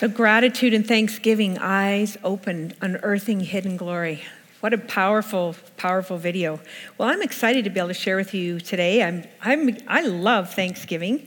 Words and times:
So, 0.00 0.08
gratitude 0.08 0.72
and 0.72 0.88
thanksgiving, 0.88 1.58
eyes 1.58 2.16
opened, 2.24 2.74
unearthing 2.80 3.40
hidden 3.40 3.76
glory. 3.76 4.22
What 4.60 4.72
a 4.72 4.78
powerful, 4.78 5.54
powerful 5.76 6.16
video. 6.16 6.58
Well, 6.96 7.10
I'm 7.10 7.20
excited 7.20 7.64
to 7.64 7.70
be 7.70 7.80
able 7.80 7.88
to 7.88 7.92
share 7.92 8.16
with 8.16 8.32
you 8.32 8.60
today. 8.60 9.02
I'm, 9.02 9.24
I'm, 9.42 9.76
I 9.86 10.00
love 10.00 10.54
Thanksgiving. 10.54 11.26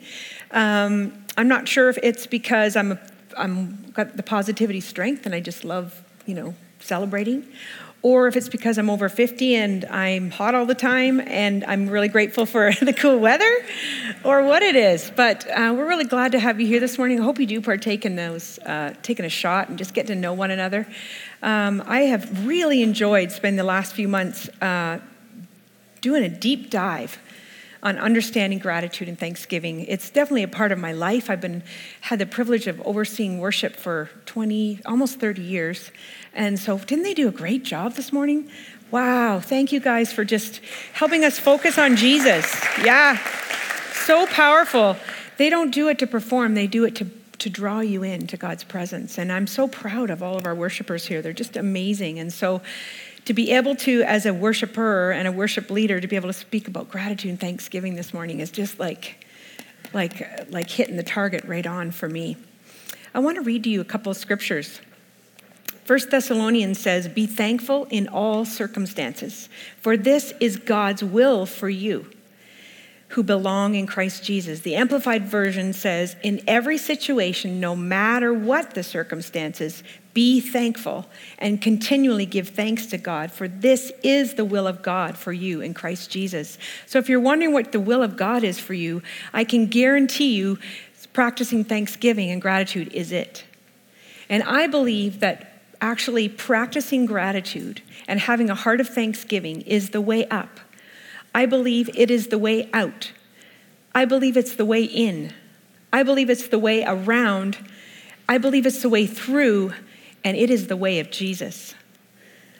Um, 0.50 1.14
I'm 1.38 1.48
not 1.48 1.68
sure 1.68 1.88
if 1.88 2.00
it's 2.02 2.26
because 2.26 2.76
I'm, 2.76 2.98
I'm 3.38 3.92
got 3.92 4.18
the 4.18 4.24
positivity 4.24 4.82
strength 4.82 5.28
and 5.28 5.36
I 5.36 5.40
just 5.40 5.64
love, 5.64 6.04
you 6.26 6.34
know, 6.34 6.56
celebrating, 6.80 7.46
or 8.04 8.28
if 8.28 8.36
it's 8.36 8.50
because 8.50 8.78
I'm 8.78 8.90
over 8.90 9.08
50 9.08 9.56
and 9.56 9.86
I'm 9.86 10.30
hot 10.30 10.54
all 10.56 10.66
the 10.66 10.76
time 10.76 11.22
and 11.22 11.64
I'm 11.64 11.90
really 11.90 12.10
grateful 12.10 12.46
for 12.46 12.72
the 12.82 12.92
cool 12.92 13.18
weather, 13.18 13.52
or 14.26 14.44
what 14.44 14.62
it 14.62 14.76
is. 14.76 15.10
But 15.16 15.50
uh, 15.50 15.74
we're 15.76 15.88
really 15.88 16.04
glad 16.04 16.34
to 16.34 16.40
have 16.40 16.60
you 16.60 16.68
here 16.68 16.82
this 16.82 16.98
morning. 16.98 17.22
I 17.22 17.24
hope 17.24 17.40
you 17.40 17.48
do 17.48 17.62
partake 17.62 18.06
in 18.06 18.18
those, 18.18 18.60
uh, 18.60 18.94
taking 19.02 19.26
a 19.26 19.30
shot 19.30 19.70
and 19.70 19.78
just 19.78 19.94
get 19.94 20.08
to 20.08 20.16
know 20.16 20.34
one 20.34 20.52
another. 20.52 20.86
Um, 21.42 21.82
I 21.88 22.02
have 22.02 22.46
really 22.46 22.84
enjoyed 22.84 23.32
spending 23.32 23.58
the 23.58 23.64
last 23.64 23.94
few 23.94 24.10
months 24.10 24.50
uh, 24.62 25.00
doing 26.02 26.24
a 26.24 26.30
deep 26.30 26.70
dive 26.70 27.18
on 27.84 27.98
understanding 28.00 28.60
gratitude 28.60 29.10
and 29.10 29.20
thanksgiving. 29.20 29.82
It's 29.82 30.10
definitely 30.10 30.44
a 30.44 30.48
part 30.48 30.72
of 30.72 30.80
my 30.80 30.94
life. 30.94 31.30
I've 31.30 31.42
been 31.42 31.64
had 32.00 32.18
the 32.18 32.26
privilege 32.26 32.66
of 32.66 32.82
overseeing 32.82 33.40
worship 33.40 33.76
for 33.76 34.10
20, 34.26 34.80
almost 34.86 35.20
30 35.20 35.42
years. 35.42 35.92
And 36.34 36.60
so 36.60 36.78
didn't 36.78 37.04
they 37.04 37.14
do 37.14 37.28
a 37.28 37.32
great 37.32 37.64
job 37.64 37.94
this 37.94 38.12
morning? 38.12 38.50
Wow, 38.92 39.40
thank 39.40 39.72
you 39.72 39.80
guys 39.80 40.14
for 40.14 40.24
just 40.24 40.62
helping 40.94 41.24
us 41.24 41.40
focus 41.40 41.78
on 41.78 41.96
Jesus. 41.96 42.46
Yeah. 42.84 43.18
So 44.06 44.28
powerful. 44.28 44.98
They 45.38 45.50
don't 45.50 45.72
do 45.72 45.88
it 45.88 46.00
to 46.00 46.08
perform, 46.08 46.54
they 46.54 46.68
do 46.68 46.86
it 46.86 46.96
to 46.96 47.08
to 47.44 47.50
draw 47.50 47.82
you 47.82 48.04
into 48.04 48.38
God's 48.38 48.64
presence. 48.64 49.18
And 49.18 49.30
I'm 49.30 49.48
so 49.48 49.68
proud 49.68 50.10
of 50.10 50.24
all 50.24 50.38
of 50.38 50.46
our 50.46 50.56
worshipers 50.56 51.06
here. 51.06 51.22
They're 51.22 51.34
just 51.34 51.58
amazing. 51.58 52.18
And 52.18 52.32
so 52.32 52.62
to 53.26 53.34
be 53.34 53.52
able 53.52 53.76
to, 53.78 54.02
as 54.04 54.26
a 54.26 54.34
worshiper 54.34 55.12
and 55.12 55.28
a 55.28 55.32
worship 55.32 55.70
leader, 55.70 56.00
to 56.00 56.08
be 56.08 56.16
able 56.16 56.30
to 56.30 56.34
speak 56.34 56.70
about 56.70 56.90
gratitude 56.90 57.32
and 57.32 57.40
thanksgiving 57.40 57.96
this 57.96 58.14
morning 58.14 58.40
is 58.40 58.50
just 58.50 58.80
like, 58.80 59.26
like, 59.94 60.52
like 60.52 60.70
hitting 60.70 60.96
the 60.96 61.04
target 61.04 61.44
right 61.44 61.68
on 61.68 61.92
for 61.92 62.08
me. 62.08 62.38
I 63.14 63.20
want 63.20 63.36
to 63.36 63.42
read 63.42 63.66
to 63.66 63.70
you 63.70 63.82
a 63.82 63.86
couple 63.86 64.10
of 64.10 64.16
scriptures. 64.16 64.80
First 65.86 66.12
Thessalonians 66.12 66.80
says, 66.80 67.08
Be 67.08 67.26
thankful 67.26 67.86
in 67.90 68.08
all 68.08 68.46
circumstances, 68.46 69.50
for 69.82 69.98
this 69.98 70.34
is 70.40 70.58
God's 70.58 71.04
will 71.04 71.46
for 71.46 71.70
you 71.70 72.10
who 73.14 73.22
belong 73.22 73.76
in 73.76 73.86
Christ 73.86 74.24
Jesus. 74.24 74.62
The 74.62 74.76
Amplified 74.76 75.26
Version 75.26 75.72
says, 75.74 76.16
In 76.24 76.42
every 76.48 76.80
situation, 76.80 77.60
no 77.60 77.76
matter 77.76 78.34
what 78.34 78.74
the 78.74 78.82
circumstances, 78.82 79.84
be 80.16 80.40
thankful 80.40 81.06
and 81.38 81.62
continually 81.62 82.26
give 82.26 82.50
thanks 82.50 82.88
to 82.88 82.98
God, 82.98 83.32
for 83.32 83.48
this 83.48 83.92
is 84.02 84.34
the 84.34 84.46
will 84.46 84.66
of 84.66 84.82
God 84.82 85.16
for 85.16 85.32
you 85.32 85.62
in 85.62 85.76
Christ 85.76 86.10
Jesus. 86.10 86.58
So 86.88 86.98
if 86.98 87.08
you're 87.08 87.20
wondering 87.20 87.54
what 87.54 87.72
the 87.72 87.80
will 87.80 88.02
of 88.02 88.18
God 88.18 88.44
is 88.44 88.60
for 88.60 88.74
you, 88.74 89.04
I 89.32 89.44
can 89.44 89.68
guarantee 89.68 90.34
you 90.34 90.58
practicing 91.14 91.64
thanksgiving 91.64 92.32
and 92.32 92.42
gratitude 92.42 92.92
is 92.94 93.12
it. 93.12 93.44
And 94.28 94.42
I 94.42 94.66
believe 94.66 95.20
that 95.20 95.53
actually 95.84 96.28
practicing 96.30 97.06
gratitude 97.06 97.82
and 98.08 98.22
having 98.22 98.50
a 98.50 98.56
heart 98.56 98.82
of 98.82 98.88
thanksgiving 98.88 99.62
is 99.62 99.92
the 99.92 100.02
way 100.02 100.26
up 100.30 100.60
I 101.36 101.46
believe 101.46 101.90
it 101.96 102.12
is 102.12 102.28
the 102.28 102.38
way 102.38 102.70
out. 102.74 103.12
I 103.96 104.06
believe 104.06 104.38
it's 104.38 104.56
the 104.56 104.66
way 104.66 104.84
in. 104.84 105.34
I 105.92 106.04
believe 106.04 106.30
it's 106.30 106.48
the 106.48 106.60
way 106.60 106.84
around. 106.86 107.58
I 108.30 108.38
believe 108.38 108.66
it's 108.66 108.82
the 108.82 108.90
way 108.90 109.08
through, 109.08 109.74
and 110.24 110.38
it 110.38 110.50
is 110.50 110.68
the 110.68 110.78
way 110.78 111.00
of 111.00 111.12
Jesus. 111.12 111.74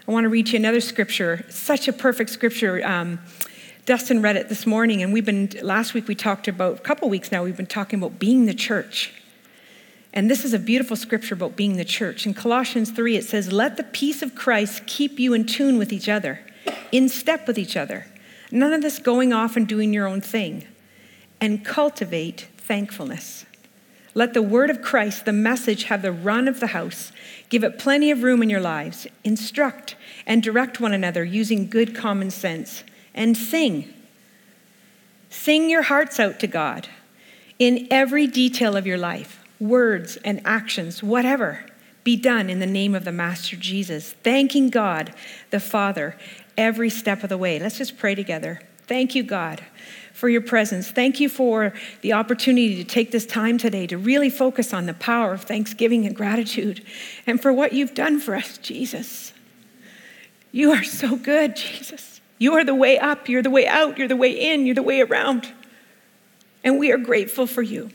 I 0.08 0.12
want 0.12 0.26
to 0.26 0.30
read 0.30 0.50
you 0.50 0.58
another 0.58 0.82
scripture, 0.82 1.46
such 1.50 1.88
a 1.88 1.94
perfect 1.94 2.30
scripture. 2.30 2.86
Um, 2.86 3.20
Dustin 3.86 4.22
read 4.22 4.38
it 4.38 4.50
this 4.50 4.66
morning, 4.66 5.04
and 5.04 5.14
we've 5.14 5.26
been, 5.26 5.50
last 5.62 5.94
week 5.94 6.08
we 6.08 6.16
talked 6.16 6.48
about, 6.48 6.78
a 6.78 6.82
couple 6.82 7.10
weeks 7.10 7.32
now, 7.32 7.44
we've 7.44 7.58
been 7.58 7.66
talking 7.66 8.00
about 8.00 8.18
being 8.20 8.46
the 8.46 8.54
church. 8.54 9.14
And 10.14 10.30
this 10.30 10.46
is 10.46 10.54
a 10.54 10.60
beautiful 10.60 10.96
scripture 10.96 11.34
about 11.34 11.56
being 11.56 11.78
the 11.78 11.86
church. 11.86 12.26
In 12.26 12.34
Colossians 12.34 12.92
3, 12.92 13.18
it 13.18 13.26
says, 13.26 13.52
Let 13.52 13.78
the 13.78 13.84
peace 13.84 14.22
of 14.22 14.36
Christ 14.36 14.86
keep 14.86 15.20
you 15.20 15.34
in 15.34 15.46
tune 15.46 15.78
with 15.78 15.92
each 15.92 16.08
other, 16.08 16.40
in 16.92 17.10
step 17.10 17.48
with 17.48 17.58
each 17.58 17.76
other 17.76 18.06
None 18.54 18.72
of 18.72 18.84
this 18.84 19.00
going 19.00 19.34
off 19.34 19.58
and 19.58 19.68
doing 19.68 19.94
your 19.94 20.06
own 20.06 20.22
thing. 20.22 20.68
And 21.42 21.66
cultivate 21.66 22.48
thankfulness. 22.56 23.48
Let 24.14 24.36
the 24.36 24.44
word 24.44 24.70
of 24.70 24.84
Christ, 24.84 25.26
the 25.26 25.34
message, 25.34 25.86
have 25.86 26.04
the 26.04 26.12
run 26.12 26.48
of 26.48 26.60
the 26.60 26.68
house. 26.68 27.12
Give 27.50 27.64
it 27.64 27.80
plenty 27.80 28.12
of 28.12 28.22
room 28.22 28.44
in 28.44 28.52
your 28.52 28.62
lives. 28.62 29.08
Instruct 29.24 29.96
and 30.28 30.44
direct 30.44 30.80
one 30.80 30.94
another 30.94 31.24
using 31.24 31.68
good 31.68 31.96
common 31.96 32.30
sense. 32.30 32.84
And 33.16 33.36
sing. 33.36 33.92
Sing 35.32 35.68
your 35.68 35.82
hearts 35.82 36.20
out 36.20 36.40
to 36.42 36.48
God 36.48 36.88
in 37.58 37.88
every 37.90 38.28
detail 38.28 38.78
of 38.78 38.86
your 38.86 39.00
life, 39.00 39.43
words 39.60 40.18
and 40.18 40.42
actions, 40.46 41.02
whatever. 41.02 41.66
Be 42.04 42.16
done 42.16 42.50
in 42.50 42.60
the 42.60 42.66
name 42.66 42.96
of 42.96 43.06
the 43.06 43.12
Master 43.12 43.56
Jesus, 43.56 44.14
thanking 44.24 44.70
God 44.70 45.14
the 45.52 45.60
Father 45.60 46.18
every 46.58 46.90
step 46.90 47.24
of 47.24 47.30
the 47.30 47.38
way. 47.38 47.60
Let's 47.60 47.78
just 47.78 47.98
pray 47.98 48.16
together. 48.16 48.62
Thank 48.88 49.16
you, 49.16 49.24
God, 49.24 49.64
for 50.12 50.28
your 50.28 50.42
presence. 50.42 50.92
Thank 50.92 51.20
you 51.20 51.30
for 51.30 51.74
the 52.02 52.14
opportunity 52.14 52.76
to 52.76 52.84
take 52.84 53.12
this 53.12 53.26
time 53.26 53.58
today 53.58 53.88
to 53.88 53.98
really 53.98 54.30
focus 54.30 54.74
on 54.74 54.86
the 54.86 54.94
power 54.94 55.34
of 55.34 55.44
thanksgiving 55.44 56.06
and 56.06 56.16
gratitude 56.16 56.84
and 57.26 57.42
for 57.42 57.54
what 57.54 57.72
you've 57.74 57.94
done 57.94 58.20
for 58.20 58.36
us, 58.36 58.58
Jesus. 58.58 59.34
You 60.52 60.72
are 60.72 60.84
so 60.84 61.16
good, 61.16 61.56
Jesus. 61.56 62.22
You 62.38 62.54
are 62.54 62.66
the 62.66 62.76
way 62.76 63.00
up, 63.00 63.30
you're 63.30 63.42
the 63.42 63.50
way 63.50 63.66
out, 63.66 63.98
you're 63.98 64.08
the 64.08 64.16
way 64.18 64.32
in, 64.32 64.66
you're 64.66 64.76
the 64.76 64.84
way 64.84 65.02
around. 65.02 65.52
And 66.64 66.78
we 66.78 66.92
are 66.92 66.98
grateful 66.98 67.48
for 67.48 67.62
you. 67.62 67.90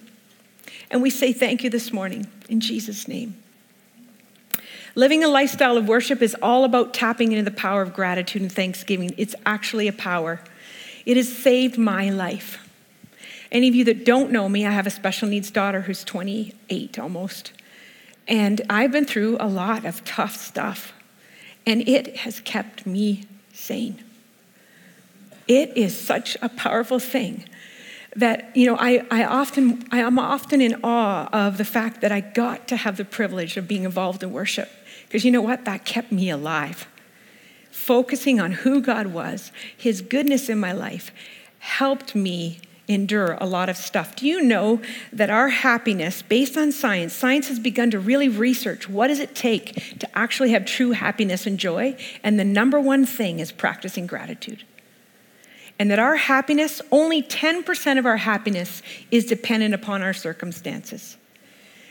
And 0.91 1.03
we 1.03 1.11
say 1.11 1.33
thank 1.33 1.63
you 1.63 1.71
this 1.71 1.93
morning 1.93 2.27
in 2.49 2.61
Jesus' 2.61 3.07
name. 3.09 3.37
Living 4.95 5.23
a 5.23 5.29
lifestyle 5.29 5.77
of 5.77 5.87
worship 5.87 6.23
is 6.23 6.35
all 6.43 6.65
about 6.65 6.95
tapping 6.95 7.33
into 7.33 7.49
the 7.49 7.57
power 7.57 7.83
of 7.83 7.95
gratitude 7.95 8.43
and 8.43 8.51
thanksgiving. 8.51 9.15
It's 9.17 9.35
actually 9.47 9.87
a 9.87 9.93
power. 9.93 10.41
It 11.07 11.17
has 11.17 11.29
saved 11.31 11.79
my 11.79 12.11
life. 12.11 12.59
Any 13.53 13.69
of 13.69 13.75
you 13.75 13.85
that 13.85 14.05
don't 14.05 14.31
know 14.31 14.49
me, 14.49 14.67
I 14.67 14.71
have 14.71 14.87
a 14.87 14.91
special 14.91 15.29
needs 15.29 15.51
daughter 15.51 15.83
who's 15.83 16.05
28 16.05 16.99
almost. 16.99 17.53
And 18.27 18.61
I've 18.69 18.93
been 18.93 19.07
through 19.07 19.37
a 19.41 19.49
lot 19.49 19.85
of 19.85 20.05
tough 20.05 20.37
stuff, 20.37 20.93
and 21.67 21.89
it 21.89 22.19
has 22.19 22.41
kept 22.41 22.87
me 22.87 23.25
sane. 23.53 24.03
It 25.47 25.75
is 25.77 25.99
such 25.99 26.37
a 26.43 26.51
powerful 26.51 26.99
thing 26.99 27.45
that 28.19 28.55
you 28.57 28.67
know 28.67 28.77
I, 28.79 29.07
I 29.11 29.25
often 29.25 29.87
i 29.91 30.01
am 30.01 30.19
often 30.19 30.61
in 30.61 30.75
awe 30.83 31.29
of 31.33 31.57
the 31.57 31.65
fact 31.65 32.01
that 32.03 32.13
i 32.13 32.21
got 32.21 32.69
to 32.69 32.77
have 32.77 32.97
the 32.97 33.05
privilege 33.05 33.57
of 33.57 33.67
being 33.67 33.85
involved 33.85 34.23
in 34.23 34.33
worship 34.33 34.71
because 35.09 35.25
you 35.25 35.31
know 35.31 35.41
what? 35.41 35.65
That 35.65 35.87
kept 35.87 36.13
me 36.13 36.29
alive. 36.29 36.87
Focusing 37.71 38.41
on 38.41 38.53
who 38.53 38.83
God 38.83 39.09
was, 39.09 39.53
His 39.75 40.03
goodness 40.03 40.51
in 40.51 40.61
my 40.61 40.73
life, 40.73 41.11
helped 41.61 42.15
me 42.15 42.61
endure 42.87 43.39
a 43.41 43.47
lot 43.47 43.71
of 43.71 43.77
stuff. 43.77 44.17
Do 44.17 44.27
you 44.27 44.43
know 44.43 44.81
that 45.13 45.31
our 45.31 45.49
happiness, 45.49 46.21
based 46.21 46.59
on 46.59 46.73
science, 46.73 47.15
science 47.15 47.49
has 47.49 47.59
begun 47.59 47.91
to 47.91 47.99
really 47.99 48.29
research 48.29 48.89
what 48.89 49.09
does 49.09 49.19
it 49.19 49.35
take 49.35 49.99
to 49.99 50.19
actually 50.19 50.51
have 50.51 50.67
true 50.67 50.93
happiness 50.93 51.47
and 51.47 51.59
joy? 51.59 51.97
And 52.23 52.39
the 52.39 52.45
number 52.45 52.79
one 52.79 53.07
thing 53.07 53.41
is 53.41 53.51
practicing 53.51 54.07
gratitude. 54.07 54.65
And 55.79 55.91
that 55.91 55.99
our 55.99 56.17
happiness, 56.17 56.81
only 56.91 57.23
10% 57.23 57.99
of 57.99 58.07
our 58.07 58.17
happiness 58.17 58.83
is 59.11 59.27
dependent 59.27 59.75
upon 59.75 60.03
our 60.03 60.13
circumstances. 60.13 61.17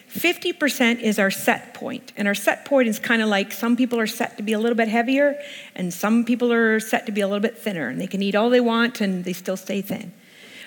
50% 0.10 1.02
is 1.02 1.20
our 1.20 1.32
set 1.32 1.74
point. 1.74 2.14
And 2.16 2.28
our 2.28 2.36
set 2.36 2.66
point 2.66 2.88
is 2.88 3.00
kind 3.00 3.22
of 3.22 3.30
like 3.30 3.52
some 3.52 3.76
people 3.76 4.00
are 4.00 4.08
set 4.08 4.38
to 4.38 4.44
be 4.44 4.54
a 4.54 4.60
little 4.60 4.76
bit 4.76 4.88
heavier, 4.88 5.40
and 5.76 5.94
some 5.94 6.26
people 6.26 6.52
are 6.52 6.80
set 6.80 7.06
to 7.06 7.12
be 7.12 7.22
a 7.22 7.28
little 7.28 7.42
bit 7.42 7.58
thinner, 7.58 7.90
and 7.90 8.00
they 8.00 8.08
can 8.08 8.22
eat 8.22 8.36
all 8.36 8.50
they 8.50 8.62
want 8.62 9.02
and 9.02 9.26
they 9.26 9.34
still 9.34 9.58
stay 9.58 9.82
thin. 9.82 10.14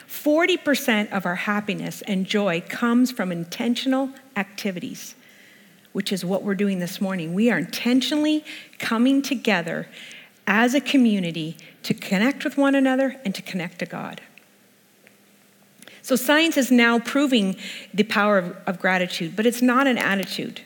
40% 0.08 1.12
of 1.12 1.24
our 1.24 1.36
happiness 1.36 2.02
and 2.02 2.26
joy 2.26 2.62
comes 2.68 3.12
from 3.12 3.30
intentional 3.30 4.10
activities, 4.36 5.14
which 5.92 6.12
is 6.12 6.24
what 6.24 6.42
we're 6.42 6.56
doing 6.56 6.80
this 6.80 7.00
morning. 7.00 7.32
We 7.32 7.50
are 7.50 7.58
intentionally 7.58 8.44
coming 8.78 9.22
together 9.22 9.86
as 10.50 10.74
a 10.74 10.80
community 10.80 11.56
to 11.84 11.94
connect 11.94 12.42
with 12.42 12.56
one 12.56 12.74
another 12.74 13.16
and 13.24 13.36
to 13.36 13.40
connect 13.40 13.78
to 13.78 13.86
God. 13.86 14.20
So 16.02 16.16
science 16.16 16.56
is 16.56 16.72
now 16.72 16.98
proving 16.98 17.54
the 17.94 18.02
power 18.02 18.38
of, 18.38 18.56
of, 18.66 18.80
gratitude, 18.80 19.36
but 19.36 19.46
it's 19.46 19.62
not 19.62 19.86
an 19.86 19.96
attitude. 19.96 20.60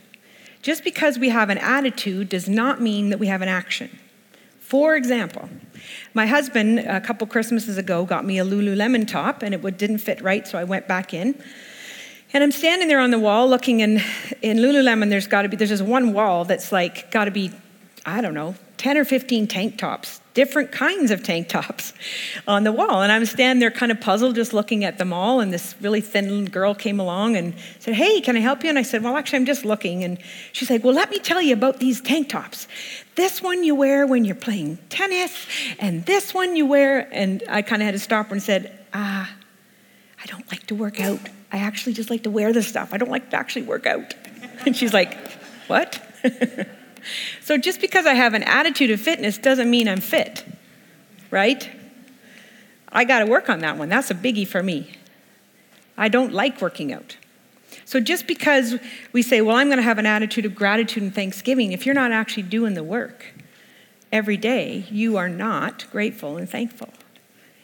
Just 0.63 0.85
because 0.85 1.19
we 1.19 1.29
have 1.29 1.51
an 1.51 1.59
attitude 1.59 2.31
does 2.31 2.49
not 2.49 2.81
mean 2.81 3.11
that 3.11 3.19
we 3.19 3.27
have 3.27 3.43
an 3.43 3.49
action. 3.49 3.91
For 4.59 4.97
example, 4.97 5.51
my 6.15 6.25
husband, 6.25 6.79
a 6.79 7.03
couple 7.03 7.27
Christmases 7.27 7.77
ago, 7.77 8.07
got 8.07 8.25
me 8.25 8.39
a 8.39 8.45
Lululemon 8.45 9.07
top, 9.07 9.43
and 9.43 9.55
it 9.55 9.77
didn't 9.77 9.99
fit 9.99 10.23
right, 10.23 10.49
so 10.49 10.59
I 10.59 10.65
went 10.65 10.89
back 10.89 11.13
in. 11.13 11.35
And 12.33 12.43
I'm 12.43 12.53
standing 12.53 12.89
there 12.89 13.01
on 13.01 13.11
the 13.11 13.19
wall 13.19 13.47
looking, 13.51 13.83
and 13.83 14.03
in 14.41 14.57
Lululemon, 14.57 15.11
there's 15.11 15.27
got 15.27 15.43
to 15.43 15.51
be, 15.51 15.59
there's 15.59 15.69
this 15.69 15.83
one 15.83 16.15
wall 16.15 16.47
that's 16.47 16.73
like, 16.73 17.11
got 17.11 17.27
to 17.27 17.31
be, 17.31 17.51
I 18.07 18.23
don't 18.23 18.35
know, 18.35 18.55
10 18.85 18.99
or 18.99 19.05
15 19.07 19.47
tank 19.47 19.79
tops, 19.79 20.21
different 20.35 20.71
kinds 20.71 21.11
of 21.11 21.23
tank 21.23 21.49
tops 21.49 21.95
on 22.47 22.65
the 22.65 22.71
wall. 22.71 23.01
And 23.01 23.11
I'm 23.11 23.25
standing 23.25 23.59
there 23.59 23.71
kind 23.71 23.91
of 23.91 23.99
puzzled, 23.99 24.35
just 24.35 24.53
looking 24.53 24.85
at 24.85 24.99
them 24.99 25.11
all. 25.11 25.41
And 25.41 25.51
this 25.51 25.75
really 25.81 26.03
thin 26.03 26.45
girl 26.45 26.75
came 26.75 27.01
along 27.01 27.35
and 27.35 27.55
said, 27.79 27.95
Hey, 27.95 28.21
can 28.21 28.37
I 28.37 28.41
help 28.41 28.63
you? 28.63 28.69
And 28.69 28.79
I 28.79 28.83
said, 28.83 29.03
Well, 29.03 29.17
actually, 29.17 29.39
I'm 29.39 29.47
just 29.47 29.65
looking. 29.65 30.05
And 30.05 30.19
she's 30.53 30.69
like, 30.69 30.85
Well, 30.85 30.93
let 30.93 31.09
me 31.09 31.19
tell 31.19 31.41
you 31.41 31.55
about 31.55 31.81
these 31.81 32.03
tank 32.03 32.29
tops. 32.29 32.69
This 33.15 33.41
one 33.41 33.65
you 33.65 33.75
wear 33.75 34.07
when 34.07 34.27
you're 34.27 34.35
playing 34.35 34.77
tennis, 34.91 35.47
and 35.79 36.05
this 36.05 36.35
one 36.35 36.55
you 36.55 36.67
wear. 36.67 37.09
And 37.11 37.43
I 37.49 37.63
kind 37.63 37.81
of 37.81 37.87
had 37.87 37.93
to 37.93 37.99
stop 37.99 38.27
her 38.27 38.35
and 38.35 38.43
said, 38.43 38.79
Ah, 38.93 39.35
I 40.23 40.27
don't 40.27 40.47
like 40.51 40.67
to 40.67 40.75
work 40.75 41.01
out. 41.01 41.21
I 41.51 41.57
actually 41.61 41.95
just 41.95 42.11
like 42.11 42.25
to 42.25 42.31
wear 42.31 42.53
this 42.53 42.69
stuff. 42.69 42.93
I 42.93 42.99
don't 42.99 43.11
like 43.11 43.31
to 43.31 43.37
actually 43.37 43.63
work 43.63 43.87
out. 43.87 44.13
And 44.67 44.77
she's 44.77 44.93
like, 44.93 45.17
What? 45.69 46.03
so 47.41 47.57
just 47.59 47.81
because 47.81 48.07
I 48.07 48.15
have 48.15 48.35
an 48.35 48.43
attitude 48.43 48.91
of 48.91 49.01
fitness 49.01 49.39
doesn't 49.39 49.71
mean 49.71 49.89
I'm 49.89 50.01
fit, 50.01 50.45
right? 51.31 51.71
I 52.91 53.05
got 53.05 53.21
to 53.21 53.27
work 53.27 53.49
on 53.49 53.61
that 53.61 53.77
one. 53.77 53.89
That's 53.89 54.11
a 54.11 54.15
biggie 54.15 54.47
for 54.47 54.63
me. 54.63 54.93
I 55.97 56.09
don't 56.09 56.33
like 56.33 56.61
working 56.61 56.93
out. 56.93 57.17
So 57.85 58.01
just 58.01 58.27
because 58.27 58.77
we 59.13 59.23
say, 59.23 59.41
well, 59.41 59.57
I'm 59.57 59.69
going 59.69 59.79
to 59.79 59.83
have 59.83 59.99
an 59.99 60.07
attitude 60.07 60.45
of 60.45 60.55
gratitude 60.55 61.03
and 61.03 61.15
thanksgiving, 61.15 61.73
if 61.73 61.87
you're 61.87 61.95
not 61.95 62.13
actually 62.13 62.45
doing 62.45 62.75
the 62.75 62.85
work 62.85 63.27
every 64.13 64.37
day, 64.37 64.87
you 64.91 65.17
are 65.17 65.29
not 65.29 65.91
grateful 65.91 66.37
and 66.37 66.49
thankful. 66.49 66.91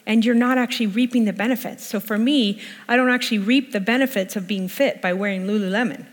And 0.07 0.25
you're 0.25 0.35
not 0.35 0.59
actually 0.59 0.89
reaping 0.89 1.25
the 1.25 1.33
benefits. 1.33 1.87
So 1.87 2.01
for 2.01 2.19
me, 2.19 2.61
I 2.89 2.97
don't 2.97 3.11
actually 3.11 3.39
reap 3.39 3.71
the 3.71 3.81
benefits 3.81 4.35
of 4.35 4.49
being 4.49 4.67
fit 4.67 5.01
by 5.01 5.13
wearing 5.13 5.47
Lululemon. 5.47 6.07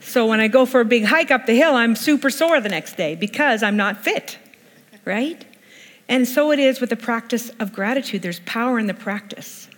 So 0.00 0.26
when 0.26 0.40
I 0.40 0.48
go 0.48 0.66
for 0.66 0.80
a 0.80 0.84
big 0.84 1.04
hike 1.04 1.30
up 1.30 1.46
the 1.46 1.54
hill, 1.54 1.74
I'm 1.74 1.94
super 1.94 2.30
sore 2.30 2.60
the 2.60 2.68
next 2.68 2.96
day 2.96 3.14
because 3.14 3.62
I'm 3.62 3.76
not 3.76 4.02
fit, 4.02 4.38
right? 5.04 5.44
And 6.08 6.26
so 6.26 6.50
it 6.50 6.58
is 6.58 6.80
with 6.80 6.90
the 6.90 6.96
practice 6.96 7.50
of 7.60 7.72
gratitude. 7.72 8.22
There's 8.22 8.40
power 8.40 8.78
in 8.78 8.86
the 8.86 8.94
practice. 8.94 9.68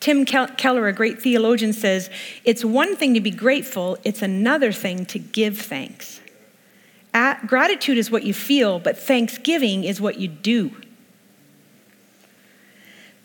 Tim 0.00 0.24
Keller, 0.24 0.86
a 0.86 0.92
great 0.92 1.20
theologian, 1.20 1.72
says 1.72 2.08
it's 2.44 2.64
one 2.64 2.94
thing 2.94 3.14
to 3.14 3.20
be 3.20 3.32
grateful, 3.32 3.98
it's 4.04 4.22
another 4.22 4.70
thing 4.70 5.04
to 5.06 5.18
give 5.18 5.58
thanks. 5.58 6.20
At, 7.12 7.46
gratitude 7.46 7.98
is 7.98 8.10
what 8.10 8.22
you 8.22 8.32
feel, 8.32 8.78
but 8.78 8.96
thanksgiving 8.96 9.82
is 9.82 10.00
what 10.00 10.18
you 10.18 10.28
do. 10.28 10.70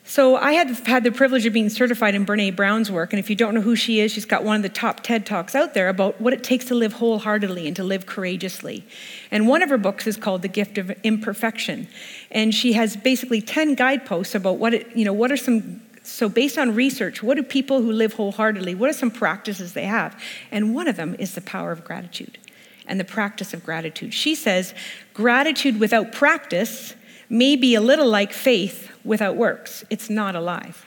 So 0.05 0.35
I 0.35 0.51
had 0.51 0.69
had 0.85 1.05
the 1.05 1.13
privilege 1.13 1.45
of 1.45 1.53
being 1.53 1.69
certified 1.69 2.13
in 2.13 2.25
Brene 2.25 2.55
Brown's 2.55 2.91
work, 2.91 3.13
and 3.13 3.19
if 3.19 3.29
you 3.29 3.37
don't 3.37 3.55
know 3.55 3.61
who 3.61 3.75
she 3.75 4.01
is, 4.01 4.11
she's 4.11 4.25
got 4.25 4.43
one 4.43 4.57
of 4.57 4.61
the 4.61 4.69
top 4.69 5.01
TED 5.01 5.25
Talks 5.25 5.55
out 5.55 5.73
there 5.73 5.87
about 5.87 6.19
what 6.19 6.33
it 6.33 6.43
takes 6.43 6.65
to 6.65 6.75
live 6.75 6.93
wholeheartedly 6.93 7.67
and 7.67 7.75
to 7.77 7.85
live 7.85 8.05
courageously. 8.05 8.85
And 9.31 9.47
one 9.47 9.61
of 9.61 9.69
her 9.69 9.77
books 9.77 10.05
is 10.05 10.17
called 10.17 10.41
The 10.41 10.49
Gift 10.49 10.77
of 10.77 10.91
Imperfection, 11.03 11.87
and 12.31 12.53
she 12.53 12.73
has 12.73 12.97
basically 12.97 13.41
10 13.41 13.75
guideposts 13.75 14.35
about 14.35 14.57
what 14.57 14.73
it, 14.73 14.93
you 14.95 15.05
know, 15.05 15.13
what 15.13 15.31
are 15.31 15.37
some 15.37 15.81
so 16.05 16.27
based 16.27 16.57
on 16.57 16.75
research, 16.75 17.23
what 17.23 17.37
do 17.37 17.43
people 17.43 17.81
who 17.81 17.91
live 17.93 18.13
wholeheartedly, 18.13 18.75
what 18.75 18.89
are 18.89 18.93
some 18.93 19.09
practices 19.09 19.71
they 19.71 19.85
have? 19.85 20.21
And 20.51 20.75
one 20.75 20.89
of 20.89 20.97
them 20.97 21.15
is 21.17 21.33
the 21.33 21.39
power 21.39 21.71
of 21.71 21.85
gratitude 21.85 22.37
and 22.85 22.99
the 22.99 23.05
practice 23.05 23.53
of 23.53 23.63
gratitude. 23.63 24.13
She 24.13 24.35
says, 24.35 24.73
gratitude 25.13 25.79
without 25.79 26.11
practice 26.11 26.95
may 27.29 27.55
be 27.55 27.75
a 27.75 27.81
little 27.81 28.07
like 28.07 28.33
faith 28.33 28.91
without 29.03 29.35
works. 29.35 29.83
It's 29.89 30.09
not 30.09 30.35
alive. 30.35 30.85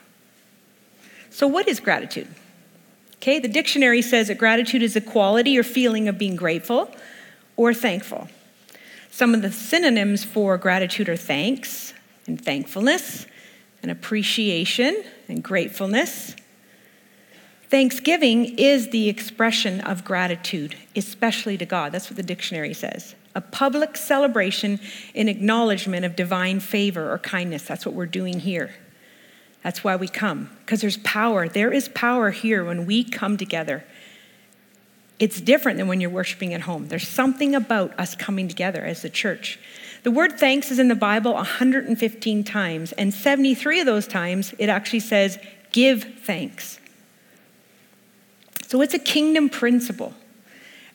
So, 1.30 1.46
what 1.46 1.68
is 1.68 1.80
gratitude? 1.80 2.28
Okay, 3.16 3.38
the 3.38 3.48
dictionary 3.48 4.02
says 4.02 4.28
that 4.28 4.38
gratitude 4.38 4.82
is 4.82 4.96
a 4.96 5.00
quality 5.00 5.58
or 5.58 5.62
feeling 5.62 6.08
of 6.08 6.18
being 6.18 6.36
grateful 6.36 6.90
or 7.56 7.74
thankful. 7.74 8.28
Some 9.10 9.34
of 9.34 9.42
the 9.42 9.50
synonyms 9.50 10.24
for 10.24 10.58
gratitude 10.58 11.08
are 11.08 11.16
thanks 11.16 11.94
and 12.26 12.42
thankfulness 12.42 13.26
and 13.82 13.90
appreciation 13.90 15.02
and 15.28 15.42
gratefulness. 15.42 16.36
Thanksgiving 17.68 18.58
is 18.58 18.90
the 18.90 19.08
expression 19.08 19.80
of 19.80 20.04
gratitude, 20.04 20.76
especially 20.94 21.58
to 21.58 21.66
God. 21.66 21.92
That's 21.92 22.08
what 22.08 22.16
the 22.16 22.22
dictionary 22.22 22.74
says 22.74 23.14
a 23.36 23.40
public 23.42 23.98
celebration 23.98 24.80
in 25.14 25.28
acknowledgement 25.28 26.06
of 26.06 26.16
divine 26.16 26.58
favor 26.58 27.12
or 27.12 27.18
kindness. 27.18 27.62
That's 27.62 27.84
what 27.84 27.94
we're 27.94 28.06
doing 28.06 28.40
here. 28.40 28.74
That's 29.62 29.84
why 29.84 29.94
we 29.96 30.08
come, 30.08 30.50
because 30.60 30.80
there's 30.80 30.96
power. 30.98 31.48
There 31.48 31.72
is 31.72 31.88
power 31.88 32.30
here 32.30 32.64
when 32.64 32.86
we 32.86 33.04
come 33.04 33.36
together. 33.36 33.84
It's 35.18 35.40
different 35.40 35.76
than 35.78 35.86
when 35.86 36.00
you're 36.00 36.10
worshiping 36.10 36.54
at 36.54 36.62
home. 36.62 36.88
There's 36.88 37.06
something 37.06 37.54
about 37.54 37.98
us 37.98 38.14
coming 38.14 38.48
together 38.48 38.82
as 38.84 39.02
the 39.02 39.10
church. 39.10 39.58
The 40.02 40.10
word 40.10 40.38
thanks 40.38 40.70
is 40.70 40.78
in 40.78 40.88
the 40.88 40.94
Bible 40.94 41.34
115 41.34 42.44
times, 42.44 42.92
and 42.92 43.12
73 43.12 43.80
of 43.80 43.86
those 43.86 44.06
times 44.06 44.54
it 44.58 44.68
actually 44.68 45.00
says, 45.00 45.38
give 45.72 46.04
thanks. 46.20 46.78
So 48.66 48.80
it's 48.80 48.94
a 48.94 48.98
kingdom 48.98 49.48
principle. 49.48 50.14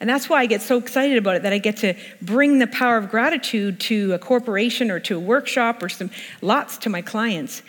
And 0.02 0.10
that's 0.10 0.28
why 0.28 0.40
I 0.40 0.48
get 0.48 0.64
so 0.64 0.80
excited 0.80 1.16
about 1.16 1.36
it 1.36 1.44
that 1.44 1.54
I 1.54 1.60
get 1.60 1.78
to 1.78 1.94
bring 2.24 2.58
the 2.58 2.66
power 2.66 2.98
of 2.98 3.12
gratitude 3.12 3.80
to 3.82 4.14
a 4.14 4.20
corporation 4.20 4.90
or 4.90 5.00
to 5.02 5.16
a 5.16 5.20
workshop 5.20 5.84
or 5.84 5.90
some 5.90 6.10
lots 6.42 6.78
to 6.80 6.90
my 6.90 7.04
clients. 7.04 7.62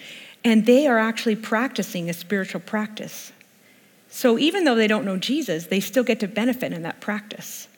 And 0.43 0.65
they 0.65 0.87
are 0.87 0.99
actually 0.99 1.37
practicing 1.37 2.09
a 2.09 2.15
spiritual 2.15 2.63
practice. 2.63 3.33
So 4.09 4.39
even 4.39 4.65
though 4.65 4.75
they 4.75 4.87
don't 4.87 5.05
know 5.05 5.19
Jesus, 5.19 5.67
they 5.67 5.79
still 5.79 6.05
get 6.05 6.21
to 6.21 6.27
benefit 6.27 6.73
in 6.73 6.83
that 6.83 7.03
practice. 7.03 7.69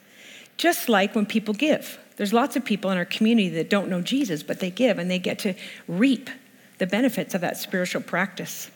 Just 0.57 0.89
like 0.89 1.17
when 1.17 1.27
people 1.27 1.53
give. 1.53 1.99
There's 2.17 2.33
lots 2.33 2.55
of 2.55 2.65
people 2.65 2.93
in 2.93 2.97
our 2.97 3.05
community 3.05 3.49
that 3.51 3.69
don't 3.69 3.89
know 3.89 4.03
Jesus, 4.03 4.45
but 4.45 4.61
they 4.61 4.71
give 4.71 5.01
and 5.01 5.11
they 5.11 5.19
get 5.19 5.41
to 5.41 5.55
reap 5.89 6.31
the 6.79 6.87
benefits 6.87 7.35
of 7.35 7.41
that 7.41 7.57
spiritual 7.57 8.03
practice. 8.03 8.71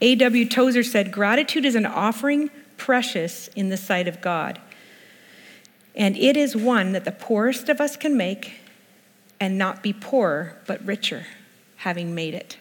A.W. 0.00 0.48
Tozer 0.48 0.82
said, 0.82 1.12
Gratitude 1.12 1.64
is 1.64 1.76
an 1.76 1.86
offering 1.86 2.50
precious 2.76 3.48
in 3.48 3.68
the 3.68 3.76
sight 3.76 4.08
of 4.08 4.20
God. 4.20 4.60
And 5.94 6.16
it 6.16 6.36
is 6.36 6.54
one 6.54 6.92
that 6.92 7.04
the 7.04 7.12
poorest 7.12 7.68
of 7.68 7.80
us 7.80 7.96
can 7.96 8.16
make 8.16 8.60
and 9.40 9.56
not 9.56 9.82
be 9.82 9.92
poorer, 9.92 10.58
but 10.66 10.84
richer, 10.84 11.26
having 11.76 12.14
made 12.14 12.34
it. 12.34 12.58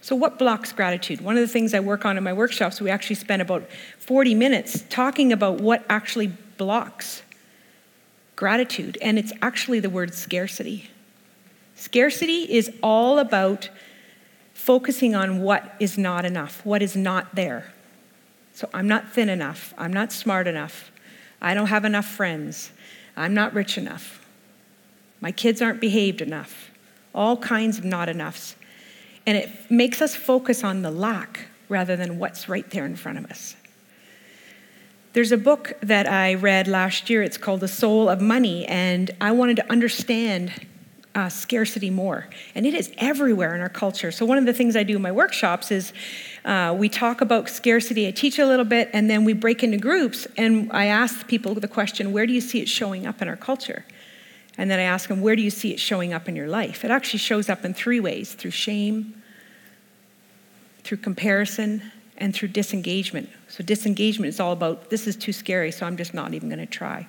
So, 0.00 0.16
what 0.16 0.38
blocks 0.38 0.72
gratitude? 0.72 1.20
One 1.20 1.36
of 1.36 1.42
the 1.42 1.48
things 1.48 1.74
I 1.74 1.80
work 1.80 2.06
on 2.06 2.16
in 2.16 2.24
my 2.24 2.32
workshops, 2.32 2.80
we 2.80 2.88
actually 2.88 3.16
spend 3.16 3.42
about 3.42 3.68
40 3.98 4.34
minutes 4.34 4.84
talking 4.88 5.32
about 5.32 5.60
what 5.60 5.84
actually 5.90 6.28
blocks 6.56 7.22
gratitude, 8.34 8.96
and 9.02 9.18
it's 9.18 9.32
actually 9.42 9.80
the 9.80 9.90
word 9.90 10.14
scarcity. 10.14 10.88
Scarcity 11.74 12.42
is 12.50 12.70
all 12.82 13.18
about 13.18 13.68
focusing 14.68 15.14
on 15.14 15.40
what 15.40 15.74
is 15.80 15.96
not 15.96 16.26
enough, 16.26 16.60
what 16.62 16.82
is 16.82 16.94
not 16.94 17.34
there. 17.34 17.72
So 18.52 18.68
I'm 18.74 18.86
not 18.86 19.08
thin 19.14 19.30
enough. 19.30 19.72
I'm 19.78 19.94
not 19.94 20.12
smart 20.12 20.46
enough. 20.46 20.92
I 21.40 21.54
don't 21.54 21.68
have 21.68 21.86
enough 21.86 22.04
friends. 22.04 22.70
I'm 23.16 23.32
not 23.32 23.54
rich 23.54 23.78
enough. 23.78 24.22
My 25.22 25.32
kids 25.32 25.62
aren't 25.62 25.80
behaved 25.80 26.20
enough. 26.20 26.70
All 27.14 27.38
kinds 27.38 27.78
of 27.78 27.86
not 27.86 28.10
enoughs. 28.10 28.56
And 29.26 29.38
it 29.38 29.48
makes 29.70 30.02
us 30.02 30.14
focus 30.14 30.62
on 30.62 30.82
the 30.82 30.90
lack 30.90 31.46
rather 31.70 31.96
than 31.96 32.18
what's 32.18 32.46
right 32.46 32.68
there 32.68 32.84
in 32.84 32.94
front 32.94 33.16
of 33.16 33.24
us. 33.24 33.56
There's 35.14 35.32
a 35.32 35.38
book 35.38 35.78
that 35.80 36.06
I 36.06 36.34
read 36.34 36.68
last 36.68 37.08
year. 37.08 37.22
It's 37.22 37.38
called 37.38 37.60
The 37.60 37.68
Soul 37.68 38.10
of 38.10 38.20
Money, 38.20 38.66
and 38.66 39.12
I 39.18 39.32
wanted 39.32 39.56
to 39.56 39.72
understand 39.72 40.52
uh, 41.14 41.28
scarcity 41.28 41.90
more. 41.90 42.28
And 42.54 42.66
it 42.66 42.74
is 42.74 42.92
everywhere 42.98 43.54
in 43.54 43.60
our 43.60 43.68
culture. 43.68 44.10
So, 44.10 44.24
one 44.24 44.38
of 44.38 44.46
the 44.46 44.52
things 44.52 44.76
I 44.76 44.82
do 44.82 44.96
in 44.96 45.02
my 45.02 45.12
workshops 45.12 45.70
is 45.70 45.92
uh, 46.44 46.74
we 46.78 46.88
talk 46.88 47.20
about 47.20 47.48
scarcity. 47.48 48.06
I 48.06 48.10
teach 48.10 48.38
a 48.38 48.46
little 48.46 48.64
bit, 48.64 48.90
and 48.92 49.08
then 49.08 49.24
we 49.24 49.32
break 49.32 49.62
into 49.62 49.78
groups, 49.78 50.26
and 50.36 50.70
I 50.72 50.86
ask 50.86 51.26
people 51.26 51.54
the 51.54 51.68
question 51.68 52.12
where 52.12 52.26
do 52.26 52.32
you 52.32 52.40
see 52.40 52.60
it 52.60 52.68
showing 52.68 53.06
up 53.06 53.20
in 53.22 53.28
our 53.28 53.36
culture? 53.36 53.84
And 54.56 54.70
then 54.70 54.80
I 54.80 54.82
ask 54.82 55.08
them, 55.08 55.20
where 55.20 55.36
do 55.36 55.42
you 55.42 55.50
see 55.50 55.72
it 55.72 55.78
showing 55.78 56.12
up 56.12 56.28
in 56.28 56.34
your 56.34 56.48
life? 56.48 56.84
It 56.84 56.90
actually 56.90 57.20
shows 57.20 57.48
up 57.48 57.64
in 57.64 57.74
three 57.74 58.00
ways 58.00 58.34
through 58.34 58.50
shame, 58.50 59.22
through 60.82 60.98
comparison, 60.98 61.92
and 62.16 62.34
through 62.34 62.48
disengagement. 62.48 63.28
So, 63.48 63.62
disengagement 63.62 64.28
is 64.28 64.40
all 64.40 64.52
about 64.52 64.90
this 64.90 65.06
is 65.06 65.16
too 65.16 65.32
scary, 65.32 65.70
so 65.70 65.86
I'm 65.86 65.96
just 65.96 66.12
not 66.12 66.34
even 66.34 66.48
going 66.48 66.58
to 66.58 66.66
try. 66.66 67.06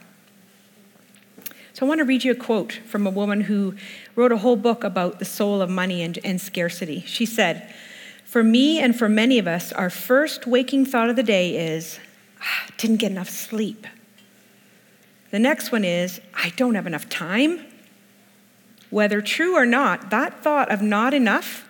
So 1.80 1.86
I 1.86 1.88
want 1.88 2.00
to 2.00 2.04
read 2.04 2.26
you 2.26 2.34
a 2.34 2.36
quote 2.36 2.74
from 2.74 3.08
a 3.08 3.10
woman 3.10 3.40
who 3.40 3.74
wrote 4.14 4.34
a 4.34 4.38
whole 4.40 4.58
book 4.58 4.84
about 4.84 5.20
the 5.20 5.24
soul 5.24 5.62
of 5.62 5.70
money 5.70 6.02
and, 6.02 6.20
and 6.26 6.42
scarcity. 6.42 7.06
She 7.08 7.26
said, 7.26 7.74
For 8.26 8.44
me 8.44 8.82
and 8.82 8.94
for 8.94 9.08
many 9.08 9.40
of 9.40 9.48
us, 9.48 9.72
our 9.72 9.90
first 9.90 10.46
waking 10.46 10.88
thought 10.88 11.10
of 11.10 11.16
the 11.16 11.24
day 11.24 11.56
is, 11.56 11.98
ah, 12.42 12.66
didn't 12.76 12.98
get 12.98 13.12
enough 13.12 13.30
sleep. 13.30 13.88
The 15.32 15.40
next 15.40 15.72
one 15.72 15.86
is, 15.86 16.20
I 16.36 16.50
don't 16.58 16.76
have 16.76 16.86
enough 16.86 17.08
time. 17.08 17.66
Whether 18.90 19.22
true 19.22 19.56
or 19.56 19.66
not, 19.66 20.10
that 20.10 20.44
thought 20.44 20.70
of 20.70 20.82
not 20.82 21.14
enough 21.14 21.66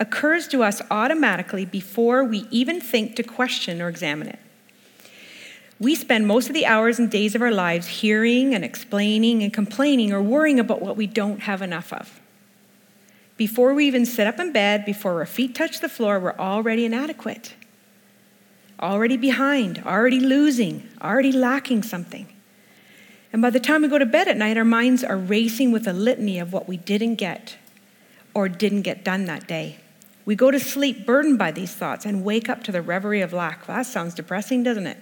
occurs 0.00 0.48
to 0.48 0.64
us 0.64 0.82
automatically 0.90 1.64
before 1.64 2.24
we 2.24 2.48
even 2.50 2.80
think 2.80 3.14
to 3.14 3.22
question 3.22 3.80
or 3.80 3.88
examine 3.88 4.26
it. 4.26 4.40
We 5.80 5.94
spend 5.94 6.26
most 6.26 6.48
of 6.48 6.54
the 6.54 6.66
hours 6.66 6.98
and 6.98 7.10
days 7.10 7.34
of 7.34 7.42
our 7.42 7.50
lives 7.50 7.86
hearing 7.86 8.54
and 8.54 8.64
explaining 8.64 9.42
and 9.42 9.52
complaining 9.52 10.12
or 10.12 10.22
worrying 10.22 10.60
about 10.60 10.80
what 10.80 10.96
we 10.96 11.06
don't 11.06 11.40
have 11.40 11.62
enough 11.62 11.92
of. 11.92 12.20
Before 13.36 13.74
we 13.74 13.86
even 13.86 14.06
sit 14.06 14.28
up 14.28 14.38
in 14.38 14.52
bed, 14.52 14.84
before 14.84 15.18
our 15.18 15.26
feet 15.26 15.54
touch 15.54 15.80
the 15.80 15.88
floor, 15.88 16.20
we're 16.20 16.38
already 16.38 16.84
inadequate, 16.84 17.54
already 18.78 19.16
behind, 19.16 19.82
already 19.84 20.20
losing, 20.20 20.88
already 21.02 21.32
lacking 21.32 21.82
something. 21.82 22.28
And 23.32 23.42
by 23.42 23.50
the 23.50 23.58
time 23.58 23.82
we 23.82 23.88
go 23.88 23.98
to 23.98 24.06
bed 24.06 24.28
at 24.28 24.36
night, 24.36 24.56
our 24.56 24.64
minds 24.64 25.02
are 25.02 25.16
racing 25.16 25.72
with 25.72 25.88
a 25.88 25.92
litany 25.92 26.38
of 26.38 26.52
what 26.52 26.68
we 26.68 26.76
didn't 26.76 27.16
get 27.16 27.56
or 28.32 28.48
didn't 28.48 28.82
get 28.82 29.04
done 29.04 29.24
that 29.24 29.48
day. 29.48 29.78
We 30.24 30.36
go 30.36 30.52
to 30.52 30.60
sleep 30.60 31.04
burdened 31.04 31.38
by 31.38 31.50
these 31.50 31.74
thoughts 31.74 32.06
and 32.06 32.24
wake 32.24 32.48
up 32.48 32.62
to 32.64 32.72
the 32.72 32.80
reverie 32.80 33.20
of 33.20 33.32
lack. 33.32 33.66
Well, 33.66 33.76
that 33.78 33.86
sounds 33.86 34.14
depressing, 34.14 34.62
doesn't 34.62 34.86
it? 34.86 34.98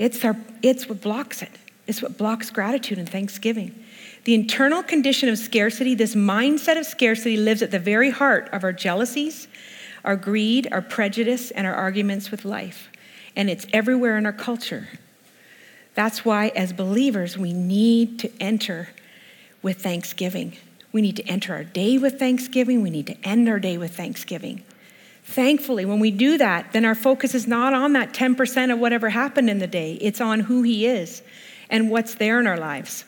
It's, 0.00 0.24
our, 0.24 0.34
it's 0.62 0.88
what 0.88 1.02
blocks 1.02 1.42
it. 1.42 1.50
It's 1.86 2.00
what 2.00 2.16
blocks 2.16 2.48
gratitude 2.48 2.96
and 2.96 3.06
thanksgiving. 3.06 3.84
The 4.24 4.32
internal 4.32 4.82
condition 4.82 5.28
of 5.28 5.36
scarcity, 5.38 5.94
this 5.94 6.14
mindset 6.14 6.78
of 6.78 6.86
scarcity, 6.86 7.36
lives 7.36 7.60
at 7.60 7.70
the 7.70 7.78
very 7.78 8.08
heart 8.08 8.48
of 8.50 8.64
our 8.64 8.72
jealousies, 8.72 9.46
our 10.02 10.16
greed, 10.16 10.68
our 10.72 10.80
prejudice, 10.80 11.50
and 11.50 11.66
our 11.66 11.74
arguments 11.74 12.30
with 12.30 12.46
life. 12.46 12.88
And 13.36 13.50
it's 13.50 13.66
everywhere 13.74 14.16
in 14.16 14.24
our 14.24 14.32
culture. 14.32 14.88
That's 15.94 16.24
why, 16.24 16.48
as 16.56 16.72
believers, 16.72 17.36
we 17.36 17.52
need 17.52 18.18
to 18.20 18.32
enter 18.40 18.88
with 19.60 19.82
thanksgiving. 19.82 20.56
We 20.92 21.02
need 21.02 21.16
to 21.16 21.26
enter 21.28 21.52
our 21.52 21.64
day 21.64 21.98
with 21.98 22.18
thanksgiving. 22.18 22.80
We 22.80 22.88
need 22.88 23.06
to 23.08 23.18
end 23.22 23.50
our 23.50 23.58
day 23.58 23.76
with 23.76 23.96
thanksgiving. 23.98 24.62
Thankfully, 25.30 25.84
when 25.84 26.00
we 26.00 26.10
do 26.10 26.38
that, 26.38 26.72
then 26.72 26.84
our 26.84 26.96
focus 26.96 27.36
is 27.36 27.46
not 27.46 27.72
on 27.72 27.92
that 27.92 28.12
10% 28.12 28.72
of 28.72 28.80
whatever 28.80 29.10
happened 29.10 29.48
in 29.48 29.60
the 29.60 29.68
day, 29.68 29.92
it's 30.00 30.20
on 30.20 30.40
who 30.40 30.62
He 30.62 30.88
is 30.88 31.22
and 31.70 31.88
what's 31.88 32.16
there 32.16 32.40
in 32.40 32.48
our 32.48 32.58
lives. 32.58 33.04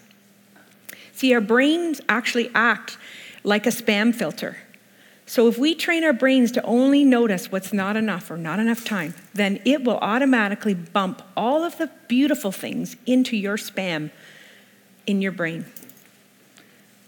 See, 1.14 1.34
our 1.34 1.40
brains 1.40 2.00
actually 2.08 2.48
act 2.54 2.96
like 3.42 3.66
a 3.66 3.70
spam 3.70 4.14
filter. 4.14 4.56
So 5.26 5.48
if 5.48 5.58
we 5.58 5.74
train 5.74 6.04
our 6.04 6.12
brains 6.12 6.52
to 6.52 6.62
only 6.62 7.04
notice 7.04 7.50
what's 7.50 7.72
not 7.72 7.96
enough 7.96 8.30
or 8.30 8.36
not 8.36 8.60
enough 8.60 8.84
time, 8.84 9.14
then 9.34 9.60
it 9.64 9.82
will 9.82 9.98
automatically 9.98 10.74
bump 10.74 11.22
all 11.36 11.64
of 11.64 11.76
the 11.78 11.90
beautiful 12.06 12.52
things 12.52 12.94
into 13.04 13.36
your 13.36 13.56
spam 13.56 14.12
in 15.08 15.20
your 15.20 15.32
brain. 15.32 15.64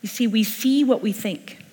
You 0.03 0.09
see, 0.09 0.27
we 0.27 0.43
see 0.43 0.83
what 0.83 1.03
we 1.03 1.13
think. 1.13 1.64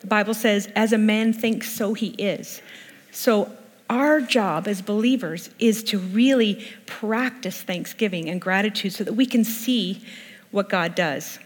The 0.00 0.06
Bible 0.06 0.34
says, 0.34 0.68
as 0.76 0.92
a 0.92 0.98
man 0.98 1.32
thinks, 1.32 1.70
so 1.72 1.94
he 1.94 2.08
is. 2.08 2.62
So 3.10 3.50
our 3.90 4.20
job 4.20 4.68
as 4.68 4.82
believers 4.82 5.50
is 5.58 5.82
to 5.84 5.98
really 5.98 6.66
practice 6.86 7.62
thanksgiving 7.62 8.28
and 8.28 8.40
gratitude 8.40 8.92
so 8.92 9.04
that 9.04 9.14
we 9.14 9.26
can 9.26 9.44
see 9.44 10.04
what 10.50 10.68
God 10.68 10.94
does. 10.94 11.38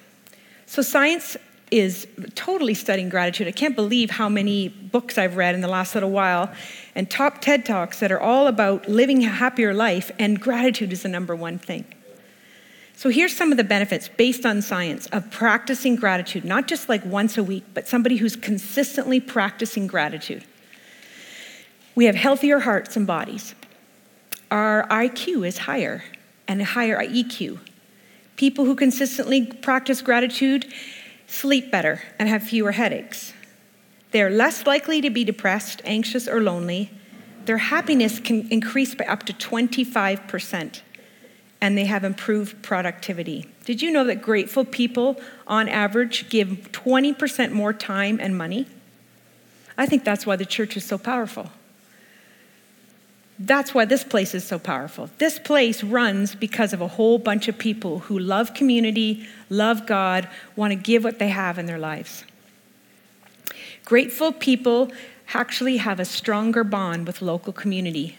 So, 0.66 0.82
science 0.82 1.36
is 1.70 2.06
totally 2.34 2.74
studying 2.74 3.08
gratitude. 3.08 3.48
I 3.48 3.52
can't 3.52 3.76
believe 3.76 4.10
how 4.10 4.28
many 4.28 4.68
books 4.68 5.16
I've 5.16 5.36
read 5.36 5.54
in 5.54 5.60
the 5.60 5.68
last 5.68 5.94
little 5.94 6.10
while 6.10 6.52
and 6.94 7.10
top 7.10 7.40
TED 7.40 7.64
Talks 7.64 8.00
that 8.00 8.12
are 8.12 8.20
all 8.20 8.46
about 8.46 8.88
living 8.88 9.24
a 9.24 9.28
happier 9.28 9.72
life, 9.72 10.10
and 10.18 10.40
gratitude 10.40 10.92
is 10.92 11.02
the 11.02 11.08
number 11.08 11.34
one 11.34 11.58
thing. 11.58 11.84
So, 12.94 13.08
here's 13.08 13.34
some 13.34 13.50
of 13.50 13.56
the 13.56 13.64
benefits 13.64 14.08
based 14.08 14.46
on 14.46 14.62
science 14.62 15.06
of 15.08 15.30
practicing 15.30 15.96
gratitude, 15.96 16.44
not 16.44 16.68
just 16.68 16.88
like 16.88 17.04
once 17.04 17.36
a 17.36 17.42
week, 17.42 17.64
but 17.74 17.88
somebody 17.88 18.16
who's 18.16 18.36
consistently 18.36 19.18
practicing 19.18 19.86
gratitude. 19.86 20.44
We 21.94 22.04
have 22.06 22.14
healthier 22.14 22.60
hearts 22.60 22.96
and 22.96 23.06
bodies. 23.06 23.54
Our 24.50 24.86
IQ 24.88 25.46
is 25.46 25.58
higher 25.58 26.04
and 26.46 26.60
a 26.60 26.64
higher 26.64 26.98
EQ. 26.98 27.58
People 28.36 28.64
who 28.64 28.74
consistently 28.74 29.46
practice 29.46 30.02
gratitude 30.02 30.66
sleep 31.26 31.70
better 31.70 32.02
and 32.18 32.28
have 32.28 32.42
fewer 32.42 32.72
headaches. 32.72 33.32
They're 34.10 34.30
less 34.30 34.66
likely 34.66 35.00
to 35.00 35.10
be 35.10 35.24
depressed, 35.24 35.80
anxious, 35.84 36.28
or 36.28 36.42
lonely. 36.42 36.90
Their 37.46 37.58
happiness 37.58 38.20
can 38.20 38.46
increase 38.50 38.94
by 38.94 39.06
up 39.06 39.24
to 39.24 39.32
25%, 39.32 40.80
and 41.62 41.78
they 41.78 41.84
have 41.84 42.02
improved 42.02 42.60
productivity. 42.60 43.46
Did 43.64 43.80
you 43.82 43.92
know 43.92 44.02
that 44.04 44.20
grateful 44.20 44.64
people, 44.64 45.20
on 45.46 45.68
average, 45.68 46.28
give 46.28 46.48
20% 46.72 47.52
more 47.52 47.72
time 47.72 48.18
and 48.20 48.36
money? 48.36 48.66
I 49.78 49.86
think 49.86 50.02
that's 50.02 50.26
why 50.26 50.34
the 50.34 50.44
church 50.44 50.76
is 50.76 50.84
so 50.84 50.98
powerful. 50.98 51.52
That's 53.38 53.72
why 53.72 53.84
this 53.84 54.02
place 54.02 54.34
is 54.34 54.42
so 54.42 54.58
powerful. 54.58 55.08
This 55.18 55.38
place 55.38 55.84
runs 55.84 56.34
because 56.34 56.72
of 56.72 56.80
a 56.80 56.88
whole 56.88 57.18
bunch 57.18 57.46
of 57.46 57.58
people 57.58 58.00
who 58.00 58.18
love 58.18 58.54
community, 58.54 59.24
love 59.48 59.86
God, 59.86 60.28
want 60.56 60.72
to 60.72 60.76
give 60.76 61.04
what 61.04 61.20
they 61.20 61.28
have 61.28 61.58
in 61.58 61.66
their 61.66 61.78
lives. 61.78 62.24
Grateful 63.84 64.32
people 64.32 64.90
actually 65.32 65.76
have 65.76 66.00
a 66.00 66.04
stronger 66.04 66.64
bond 66.64 67.06
with 67.06 67.22
local 67.22 67.52
community. 67.52 68.18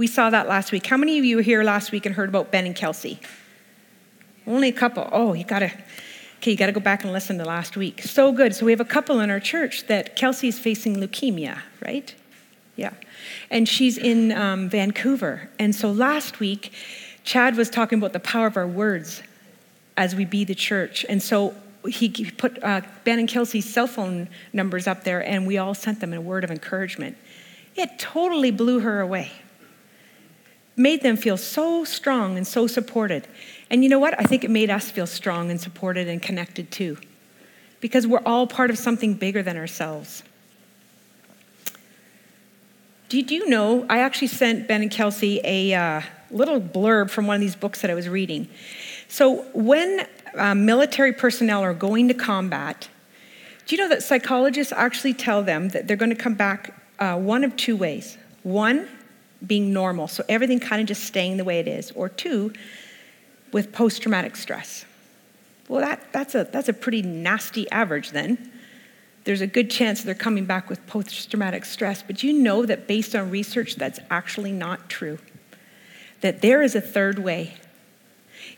We 0.00 0.06
saw 0.06 0.30
that 0.30 0.48
last 0.48 0.72
week. 0.72 0.86
How 0.86 0.96
many 0.96 1.18
of 1.18 1.26
you 1.26 1.36
were 1.36 1.42
here 1.42 1.62
last 1.62 1.92
week 1.92 2.06
and 2.06 2.14
heard 2.14 2.30
about 2.30 2.50
Ben 2.50 2.64
and 2.64 2.74
Kelsey? 2.74 3.20
Only 4.46 4.68
a 4.68 4.72
couple. 4.72 5.06
Oh, 5.12 5.34
you 5.34 5.44
gotta, 5.44 5.70
okay, 6.38 6.52
you 6.52 6.56
gotta 6.56 6.72
go 6.72 6.80
back 6.80 7.04
and 7.04 7.12
listen 7.12 7.36
to 7.36 7.44
last 7.44 7.76
week. 7.76 8.00
So 8.00 8.32
good. 8.32 8.54
So 8.54 8.64
we 8.64 8.72
have 8.72 8.80
a 8.80 8.86
couple 8.86 9.20
in 9.20 9.28
our 9.28 9.40
church 9.40 9.88
that 9.88 10.16
Kelsey 10.16 10.48
is 10.48 10.58
facing 10.58 10.96
leukemia, 10.96 11.58
right? 11.84 12.14
Yeah. 12.76 12.94
And 13.50 13.68
she's 13.68 13.98
in 13.98 14.32
um, 14.32 14.70
Vancouver. 14.70 15.50
And 15.58 15.74
so 15.74 15.92
last 15.92 16.40
week, 16.40 16.72
Chad 17.24 17.58
was 17.58 17.68
talking 17.68 17.98
about 17.98 18.14
the 18.14 18.20
power 18.20 18.46
of 18.46 18.56
our 18.56 18.66
words 18.66 19.22
as 19.98 20.14
we 20.14 20.24
be 20.24 20.44
the 20.44 20.54
church. 20.54 21.04
And 21.10 21.22
so 21.22 21.54
he 21.86 22.30
put 22.30 22.64
uh, 22.64 22.80
Ben 23.04 23.18
and 23.18 23.28
Kelsey's 23.28 23.70
cell 23.70 23.86
phone 23.86 24.30
numbers 24.54 24.86
up 24.86 25.04
there, 25.04 25.22
and 25.22 25.46
we 25.46 25.58
all 25.58 25.74
sent 25.74 26.00
them 26.00 26.14
a 26.14 26.22
word 26.22 26.42
of 26.42 26.50
encouragement. 26.50 27.18
It 27.76 27.98
totally 27.98 28.50
blew 28.50 28.80
her 28.80 29.00
away. 29.00 29.32
Made 30.80 31.02
them 31.02 31.18
feel 31.18 31.36
so 31.36 31.84
strong 31.84 32.38
and 32.38 32.46
so 32.46 32.66
supported. 32.66 33.28
And 33.68 33.82
you 33.82 33.90
know 33.90 33.98
what? 33.98 34.18
I 34.18 34.22
think 34.22 34.44
it 34.44 34.50
made 34.50 34.70
us 34.70 34.90
feel 34.90 35.06
strong 35.06 35.50
and 35.50 35.60
supported 35.60 36.08
and 36.08 36.22
connected 36.22 36.70
too. 36.70 36.96
Because 37.82 38.06
we're 38.06 38.22
all 38.24 38.46
part 38.46 38.70
of 38.70 38.78
something 38.78 39.12
bigger 39.12 39.42
than 39.42 39.58
ourselves. 39.58 40.22
Did 43.10 43.30
you 43.30 43.46
know? 43.46 43.84
I 43.90 43.98
actually 43.98 44.28
sent 44.28 44.68
Ben 44.68 44.80
and 44.80 44.90
Kelsey 44.90 45.42
a 45.44 45.74
uh, 45.74 46.00
little 46.30 46.62
blurb 46.62 47.10
from 47.10 47.26
one 47.26 47.34
of 47.34 47.42
these 47.42 47.56
books 47.56 47.82
that 47.82 47.90
I 47.90 47.94
was 47.94 48.08
reading. 48.08 48.48
So, 49.06 49.42
when 49.52 50.06
uh, 50.34 50.54
military 50.54 51.12
personnel 51.12 51.60
are 51.60 51.74
going 51.74 52.08
to 52.08 52.14
combat, 52.14 52.88
do 53.66 53.76
you 53.76 53.82
know 53.82 53.88
that 53.90 54.02
psychologists 54.02 54.72
actually 54.72 55.12
tell 55.12 55.42
them 55.42 55.68
that 55.70 55.86
they're 55.86 55.98
going 55.98 56.16
to 56.16 56.16
come 56.16 56.34
back 56.34 56.74
uh, 56.98 57.18
one 57.18 57.44
of 57.44 57.54
two 57.56 57.76
ways? 57.76 58.16
One, 58.44 58.88
being 59.46 59.72
normal, 59.72 60.08
so 60.08 60.24
everything 60.28 60.60
kind 60.60 60.80
of 60.80 60.88
just 60.88 61.04
staying 61.04 61.36
the 61.36 61.44
way 61.44 61.60
it 61.60 61.68
is, 61.68 61.90
or 61.92 62.08
two, 62.08 62.52
with 63.52 63.72
post 63.72 64.02
traumatic 64.02 64.36
stress. 64.36 64.84
Well, 65.68 65.80
that, 65.80 66.12
that's, 66.12 66.34
a, 66.34 66.44
that's 66.44 66.68
a 66.68 66.72
pretty 66.72 67.02
nasty 67.02 67.70
average 67.70 68.10
then 68.10 68.50
there's 69.24 69.40
a 69.40 69.46
good 69.46 69.70
chance 69.70 70.02
they're 70.02 70.14
coming 70.14 70.44
back 70.44 70.68
with 70.70 70.84
post 70.86 71.30
traumatic 71.30 71.64
stress. 71.64 72.02
But 72.02 72.22
you 72.22 72.32
know 72.32 72.64
that 72.66 72.86
based 72.86 73.14
on 73.14 73.30
research, 73.30 73.76
that's 73.76 74.00
actually 74.10 74.52
not 74.52 74.88
true. 74.88 75.18
That 76.20 76.40
there 76.40 76.62
is 76.62 76.74
a 76.74 76.80
third 76.80 77.18
way. 77.18 77.54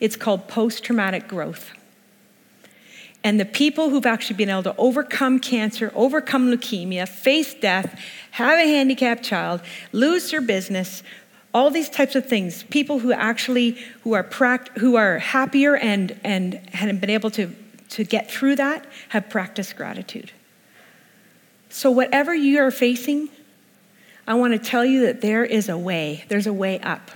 It's 0.01 0.17
called 0.17 0.49
post 0.49 0.85
traumatic 0.85 1.29
growth. 1.29 1.73
And 3.25 3.38
the 3.38 3.45
people 3.45 3.91
who've 3.91 4.07
actually 4.07 4.37
been 4.37 4.50
able 4.50 4.64
to 4.64 4.76
overcome 4.76 5.38
cancer, 5.38 5.93
overcome 5.95 6.50
leukemia, 6.50 7.09
face 7.09 7.55
death, 7.55 7.99
have 8.33 8.59
a 8.59 8.67
handicapped 8.67 9.23
child, 9.23 9.61
lose 9.93 10.31
their 10.31 10.41
business, 10.41 11.02
all 11.55 11.71
these 11.71 11.88
types 11.88 12.17
of 12.17 12.26
things, 12.26 12.64
people 12.64 12.99
who 12.99 13.12
actually 13.12 13.76
who 14.02 14.14
are 14.14 14.25
pract- 14.25 14.76
who 14.79 14.97
are 14.97 15.19
happier 15.19 15.76
and 15.76 16.19
and 16.25 16.55
have 16.73 17.00
been 17.00 17.11
able 17.11 17.31
to 17.31 17.55
to 17.91 18.05
get 18.05 18.31
through 18.31 18.57
that 18.57 18.87
have 19.11 19.29
practiced 19.29 19.76
gratitude. 19.76 20.33
So, 21.69 21.91
whatever 21.91 22.35
you 22.35 22.61
are 22.61 22.71
facing, 22.71 23.29
I 24.26 24.35
want 24.35 24.52
to 24.52 24.59
tell 24.59 24.85
you 24.85 25.07
that 25.07 25.21
there 25.21 25.45
is 25.45 25.69
a 25.69 25.76
way, 25.76 26.25
there's 26.29 26.47
a 26.47 26.52
way 26.52 26.81
up. 26.81 27.11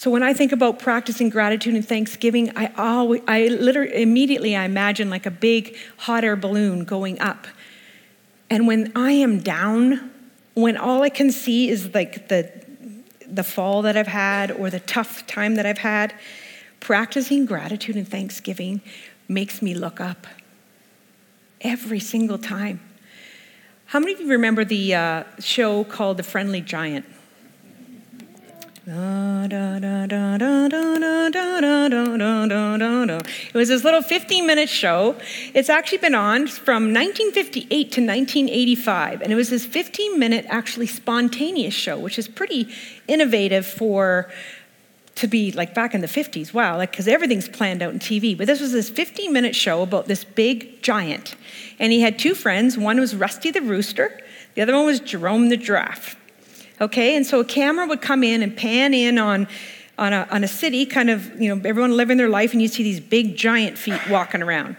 So 0.00 0.10
when 0.10 0.22
I 0.22 0.32
think 0.32 0.50
about 0.52 0.78
practicing 0.78 1.28
gratitude 1.28 1.74
and 1.74 1.86
thanksgiving, 1.86 2.56
I 2.56 2.72
always, 2.78 3.20
I 3.28 3.48
literally, 3.48 4.00
immediately 4.00 4.56
I 4.56 4.64
imagine 4.64 5.10
like 5.10 5.26
a 5.26 5.30
big 5.30 5.76
hot 5.98 6.24
air 6.24 6.36
balloon 6.36 6.84
going 6.84 7.20
up. 7.20 7.46
And 8.48 8.66
when 8.66 8.92
I 8.96 9.12
am 9.12 9.40
down, 9.40 10.10
when 10.54 10.78
all 10.78 11.02
I 11.02 11.10
can 11.10 11.30
see 11.30 11.68
is 11.68 11.92
like 11.92 12.28
the, 12.28 12.50
the 13.26 13.44
fall 13.44 13.82
that 13.82 13.94
I've 13.94 14.06
had 14.06 14.50
or 14.50 14.70
the 14.70 14.80
tough 14.80 15.26
time 15.26 15.56
that 15.56 15.66
I've 15.66 15.76
had, 15.76 16.14
practicing 16.80 17.44
gratitude 17.44 17.96
and 17.96 18.08
thanksgiving 18.08 18.80
makes 19.28 19.60
me 19.60 19.74
look 19.74 20.00
up 20.00 20.26
every 21.60 22.00
single 22.00 22.38
time. 22.38 22.80
How 23.84 24.00
many 24.00 24.14
of 24.14 24.20
you 24.20 24.28
remember 24.28 24.64
the 24.64 24.94
uh, 24.94 25.24
show 25.40 25.84
called 25.84 26.16
The 26.16 26.22
Friendly 26.22 26.62
Giant? 26.62 27.04
It 33.48 33.54
was 33.54 33.68
this 33.68 33.84
little 33.84 34.02
15 34.02 34.44
minute 34.48 34.68
show. 34.68 35.14
It's 35.54 35.68
actually 35.68 35.98
been 35.98 36.16
on 36.16 36.48
from 36.48 36.92
1958 36.92 37.68
to 37.68 38.00
1985. 38.00 39.22
And 39.22 39.32
it 39.32 39.36
was 39.36 39.48
this 39.48 39.64
15 39.64 40.18
minute, 40.18 40.44
actually 40.48 40.88
spontaneous 40.88 41.72
show, 41.72 42.00
which 42.00 42.18
is 42.18 42.26
pretty 42.26 42.68
innovative 43.06 43.64
for 43.64 44.28
to 45.14 45.28
be 45.28 45.52
like 45.52 45.72
back 45.72 45.94
in 45.94 46.00
the 46.00 46.08
50s. 46.08 46.52
Wow, 46.52 46.76
like 46.76 46.90
because 46.90 47.06
everything's 47.06 47.48
planned 47.48 47.82
out 47.82 47.92
in 47.92 48.00
TV. 48.00 48.36
But 48.36 48.48
this 48.48 48.60
was 48.60 48.72
this 48.72 48.90
15 48.90 49.32
minute 49.32 49.54
show 49.54 49.82
about 49.82 50.06
this 50.06 50.24
big 50.24 50.82
giant. 50.82 51.36
And 51.78 51.92
he 51.92 52.00
had 52.00 52.18
two 52.18 52.34
friends. 52.34 52.76
One 52.76 52.98
was 52.98 53.14
Rusty 53.14 53.52
the 53.52 53.62
Rooster, 53.62 54.20
the 54.56 54.62
other 54.62 54.74
one 54.74 54.86
was 54.86 54.98
Jerome 54.98 55.48
the 55.48 55.56
Giraffe. 55.56 56.16
Okay, 56.80 57.16
and 57.16 57.26
so 57.26 57.40
a 57.40 57.44
camera 57.44 57.86
would 57.86 58.00
come 58.00 58.24
in 58.24 58.42
and 58.42 58.56
pan 58.56 58.94
in 58.94 59.18
on. 59.18 59.48
On 59.98 60.14
a, 60.14 60.26
on 60.30 60.42
a 60.42 60.48
city, 60.48 60.86
kind 60.86 61.10
of, 61.10 61.38
you 61.38 61.54
know, 61.54 61.60
everyone 61.68 61.94
living 61.94 62.16
their 62.16 62.30
life, 62.30 62.54
and 62.54 62.62
you 62.62 62.68
see 62.68 62.82
these 62.82 63.00
big 63.00 63.36
giant 63.36 63.76
feet 63.76 64.00
walking 64.08 64.40
around. 64.40 64.76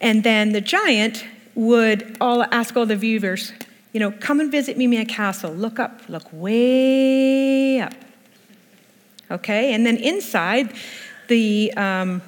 And 0.00 0.22
then 0.22 0.52
the 0.52 0.60
giant 0.60 1.24
would 1.56 2.16
all 2.20 2.44
ask 2.44 2.76
all 2.76 2.86
the 2.86 2.94
viewers, 2.94 3.52
you 3.92 3.98
know, 3.98 4.12
come 4.12 4.38
and 4.38 4.52
visit 4.52 4.78
me 4.78 4.86
my 4.86 5.04
castle. 5.06 5.52
Look 5.52 5.80
up, 5.80 6.02
look 6.08 6.32
way 6.32 7.80
up 7.80 7.94
okay? 9.30 9.74
And 9.74 9.84
then 9.84 9.96
inside, 9.96 10.72
the, 11.28 11.72
um, 11.76 12.22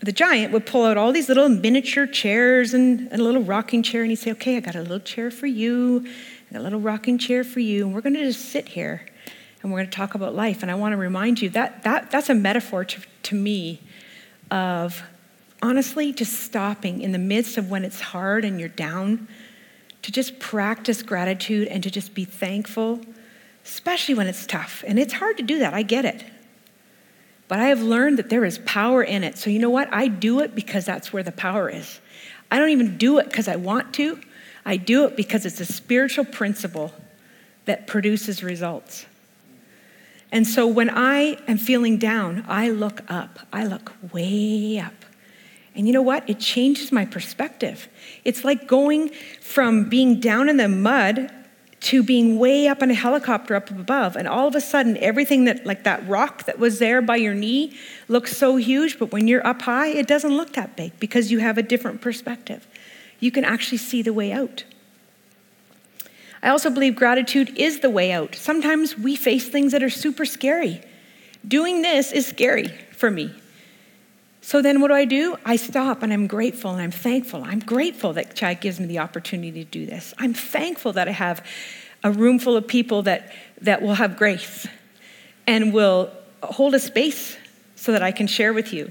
the 0.00 0.12
giant 0.12 0.52
would 0.52 0.66
pull 0.66 0.84
out 0.84 0.96
all 0.96 1.12
these 1.12 1.28
little 1.28 1.48
miniature 1.48 2.06
chairs 2.06 2.74
and, 2.74 3.08
and, 3.10 3.20
a 3.20 3.24
little 3.24 3.42
rocking 3.42 3.82
chair, 3.82 4.02
and 4.02 4.10
he'd 4.10 4.16
say, 4.16 4.30
Okay, 4.32 4.56
I 4.56 4.60
got 4.60 4.76
a 4.76 4.82
little 4.82 5.00
chair 5.00 5.30
for 5.30 5.46
you, 5.46 6.06
a 6.56 6.60
little 6.60 6.80
rocking 6.80 7.18
chair 7.18 7.44
for 7.44 7.60
you, 7.60 7.84
and 7.84 7.94
we're 7.94 8.00
going 8.00 8.14
to 8.14 8.24
just 8.24 8.48
sit 8.50 8.68
here 8.68 9.06
and 9.62 9.70
we're 9.70 9.78
going 9.78 9.90
to 9.90 9.96
talk 9.96 10.14
about 10.14 10.34
life. 10.34 10.62
And 10.62 10.70
I 10.70 10.74
want 10.74 10.92
to 10.92 10.96
remind 10.96 11.40
you 11.40 11.50
that, 11.50 11.84
that 11.84 12.10
that's 12.10 12.30
a 12.30 12.34
metaphor 12.34 12.84
to, 12.84 13.00
to 13.24 13.34
me 13.34 13.80
of 14.50 15.02
honestly 15.62 16.12
just 16.12 16.40
stopping 16.40 17.02
in 17.02 17.12
the 17.12 17.18
midst 17.18 17.58
of 17.58 17.70
when 17.70 17.84
it's 17.84 18.00
hard 18.00 18.44
and 18.44 18.58
you're 18.58 18.68
down, 18.68 19.28
to 20.02 20.10
just 20.10 20.38
practice 20.38 21.02
gratitude 21.02 21.68
and 21.68 21.82
to 21.82 21.90
just 21.90 22.14
be 22.14 22.24
thankful 22.24 23.00
especially 23.64 24.14
when 24.14 24.26
it's 24.26 24.46
tough. 24.46 24.84
And 24.86 24.98
it's 24.98 25.12
hard 25.12 25.36
to 25.36 25.42
do 25.42 25.58
that, 25.60 25.74
I 25.74 25.82
get 25.82 26.04
it. 26.04 26.24
But 27.48 27.58
I 27.58 27.66
have 27.66 27.82
learned 27.82 28.18
that 28.18 28.28
there 28.28 28.44
is 28.44 28.58
power 28.58 29.02
in 29.02 29.24
it. 29.24 29.36
So 29.36 29.50
you 29.50 29.58
know 29.58 29.70
what? 29.70 29.92
I 29.92 30.08
do 30.08 30.40
it 30.40 30.54
because 30.54 30.84
that's 30.84 31.12
where 31.12 31.22
the 31.22 31.32
power 31.32 31.68
is. 31.68 32.00
I 32.50 32.58
don't 32.58 32.70
even 32.70 32.96
do 32.96 33.18
it 33.18 33.26
because 33.26 33.48
I 33.48 33.56
want 33.56 33.94
to, 33.94 34.20
I 34.64 34.76
do 34.76 35.04
it 35.04 35.16
because 35.16 35.46
it's 35.46 35.60
a 35.60 35.64
spiritual 35.64 36.24
principle 36.24 36.92
that 37.64 37.86
produces 37.86 38.42
results. 38.42 39.06
And 40.32 40.46
so 40.46 40.66
when 40.66 40.90
I 40.90 41.38
am 41.48 41.58
feeling 41.58 41.98
down, 41.98 42.44
I 42.46 42.70
look 42.70 43.02
up. 43.08 43.40
I 43.52 43.64
look 43.64 43.92
way 44.12 44.78
up. 44.78 44.94
And 45.74 45.86
you 45.86 45.92
know 45.92 46.02
what? 46.02 46.28
It 46.28 46.40
changes 46.40 46.92
my 46.92 47.04
perspective. 47.04 47.88
It's 48.24 48.44
like 48.44 48.66
going 48.66 49.10
from 49.40 49.88
being 49.88 50.20
down 50.20 50.48
in 50.48 50.56
the 50.56 50.68
mud 50.68 51.32
to 51.80 52.02
being 52.02 52.38
way 52.38 52.68
up 52.68 52.82
in 52.82 52.90
a 52.90 52.94
helicopter 52.94 53.54
up 53.54 53.70
above. 53.70 54.16
And 54.16 54.28
all 54.28 54.46
of 54.46 54.54
a 54.54 54.60
sudden, 54.60 54.96
everything 54.98 55.44
that, 55.44 55.64
like 55.64 55.84
that 55.84 56.06
rock 56.06 56.44
that 56.44 56.58
was 56.58 56.78
there 56.78 57.00
by 57.00 57.16
your 57.16 57.34
knee, 57.34 57.74
looks 58.06 58.36
so 58.36 58.56
huge. 58.56 58.98
But 58.98 59.12
when 59.12 59.26
you're 59.26 59.46
up 59.46 59.62
high, 59.62 59.88
it 59.88 60.06
doesn't 60.06 60.36
look 60.36 60.52
that 60.54 60.76
big 60.76 60.98
because 61.00 61.32
you 61.32 61.38
have 61.38 61.56
a 61.56 61.62
different 61.62 62.02
perspective. 62.02 62.66
You 63.20 63.30
can 63.30 63.44
actually 63.44 63.78
see 63.78 64.02
the 64.02 64.12
way 64.12 64.32
out. 64.32 64.64
I 66.42 66.48
also 66.48 66.70
believe 66.70 66.96
gratitude 66.96 67.58
is 67.58 67.80
the 67.80 67.90
way 67.90 68.12
out. 68.12 68.34
Sometimes 68.34 68.96
we 68.96 69.14
face 69.14 69.48
things 69.48 69.72
that 69.72 69.82
are 69.82 69.90
super 69.90 70.24
scary. 70.24 70.80
Doing 71.46 71.82
this 71.82 72.12
is 72.12 72.26
scary 72.26 72.68
for 72.92 73.10
me. 73.10 73.32
So 74.40 74.62
then 74.62 74.80
what 74.80 74.88
do 74.88 74.94
I 74.94 75.04
do? 75.04 75.36
I 75.44 75.56
stop 75.56 76.02
and 76.02 76.12
I'm 76.12 76.26
grateful 76.26 76.72
and 76.72 76.80
I'm 76.80 76.90
thankful. 76.90 77.44
I'm 77.44 77.60
grateful 77.60 78.14
that 78.14 78.34
Chad 78.34 78.60
gives 78.60 78.80
me 78.80 78.86
the 78.86 78.98
opportunity 78.98 79.64
to 79.64 79.70
do 79.70 79.84
this. 79.84 80.14
I'm 80.18 80.32
thankful 80.32 80.94
that 80.94 81.08
I 81.08 81.12
have 81.12 81.44
a 82.02 82.10
room 82.10 82.38
full 82.38 82.56
of 82.56 82.66
people 82.66 83.02
that, 83.02 83.32
that 83.60 83.82
will 83.82 83.94
have 83.94 84.16
grace 84.16 84.66
and 85.46 85.74
will 85.74 86.10
hold 86.42 86.74
a 86.74 86.78
space 86.78 87.36
so 87.76 87.92
that 87.92 88.02
I 88.02 88.12
can 88.12 88.26
share 88.26 88.54
with 88.54 88.72
you. 88.72 88.90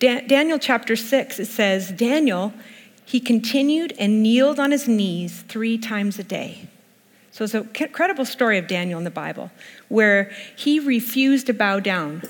Da- 0.00 0.26
Daniel 0.26 0.58
chapter 0.58 0.96
6, 0.96 1.38
it 1.38 1.46
says, 1.46 1.90
Daniel, 1.92 2.52
he 3.06 3.20
continued 3.20 3.94
and 4.00 4.20
kneeled 4.20 4.58
on 4.58 4.72
his 4.72 4.88
knees 4.88 5.42
three 5.42 5.78
times 5.78 6.18
a 6.18 6.24
day. 6.24 6.68
So 7.30 7.44
it's 7.44 7.54
an 7.54 7.70
incredible 7.78 8.24
story 8.24 8.58
of 8.58 8.66
Daniel 8.66 8.98
in 8.98 9.04
the 9.04 9.10
Bible 9.10 9.52
where 9.88 10.32
he 10.56 10.80
refused 10.80 11.46
to 11.46 11.54
bow 11.54 11.78
down 11.78 12.22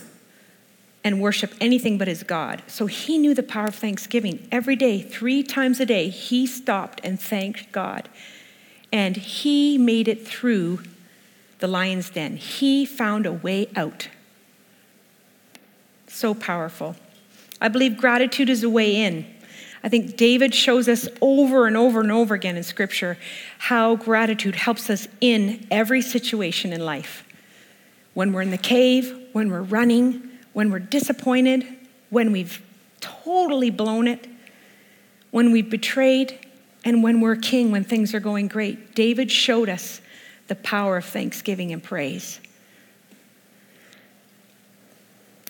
and 1.02 1.20
worship 1.20 1.54
anything 1.60 1.96
but 1.96 2.08
his 2.08 2.22
God. 2.24 2.62
So 2.66 2.86
he 2.86 3.16
knew 3.16 3.32
the 3.32 3.42
power 3.42 3.68
of 3.68 3.74
thanksgiving. 3.74 4.46
Every 4.52 4.76
day, 4.76 5.00
three 5.00 5.42
times 5.42 5.80
a 5.80 5.86
day, 5.86 6.10
he 6.10 6.46
stopped 6.46 7.00
and 7.02 7.18
thanked 7.18 7.72
God. 7.72 8.08
And 8.92 9.16
he 9.16 9.78
made 9.78 10.08
it 10.08 10.26
through 10.26 10.82
the 11.60 11.68
lion's 11.68 12.10
den. 12.10 12.36
He 12.36 12.84
found 12.84 13.24
a 13.24 13.32
way 13.32 13.68
out. 13.76 14.08
So 16.08 16.34
powerful. 16.34 16.96
I 17.60 17.68
believe 17.68 17.96
gratitude 17.96 18.50
is 18.50 18.62
a 18.62 18.68
way 18.68 18.96
in. 18.96 19.24
I 19.86 19.88
think 19.88 20.16
David 20.16 20.52
shows 20.52 20.88
us 20.88 21.06
over 21.20 21.68
and 21.68 21.76
over 21.76 22.00
and 22.00 22.10
over 22.10 22.34
again 22.34 22.56
in 22.56 22.64
Scripture 22.64 23.16
how 23.56 23.94
gratitude 23.94 24.56
helps 24.56 24.90
us 24.90 25.06
in 25.20 25.64
every 25.70 26.02
situation 26.02 26.72
in 26.72 26.84
life. 26.84 27.24
When 28.12 28.32
we're 28.32 28.42
in 28.42 28.50
the 28.50 28.58
cave, 28.58 29.16
when 29.30 29.48
we're 29.48 29.62
running, 29.62 30.28
when 30.54 30.72
we're 30.72 30.80
disappointed, 30.80 31.64
when 32.10 32.32
we've 32.32 32.60
totally 32.98 33.70
blown 33.70 34.08
it, 34.08 34.26
when 35.30 35.52
we've 35.52 35.70
betrayed, 35.70 36.36
and 36.84 37.04
when 37.04 37.20
we're 37.20 37.36
king, 37.36 37.70
when 37.70 37.84
things 37.84 38.12
are 38.12 38.18
going 38.18 38.48
great. 38.48 38.96
David 38.96 39.30
showed 39.30 39.68
us 39.68 40.00
the 40.48 40.56
power 40.56 40.96
of 40.96 41.04
thanksgiving 41.04 41.72
and 41.72 41.80
praise. 41.80 42.40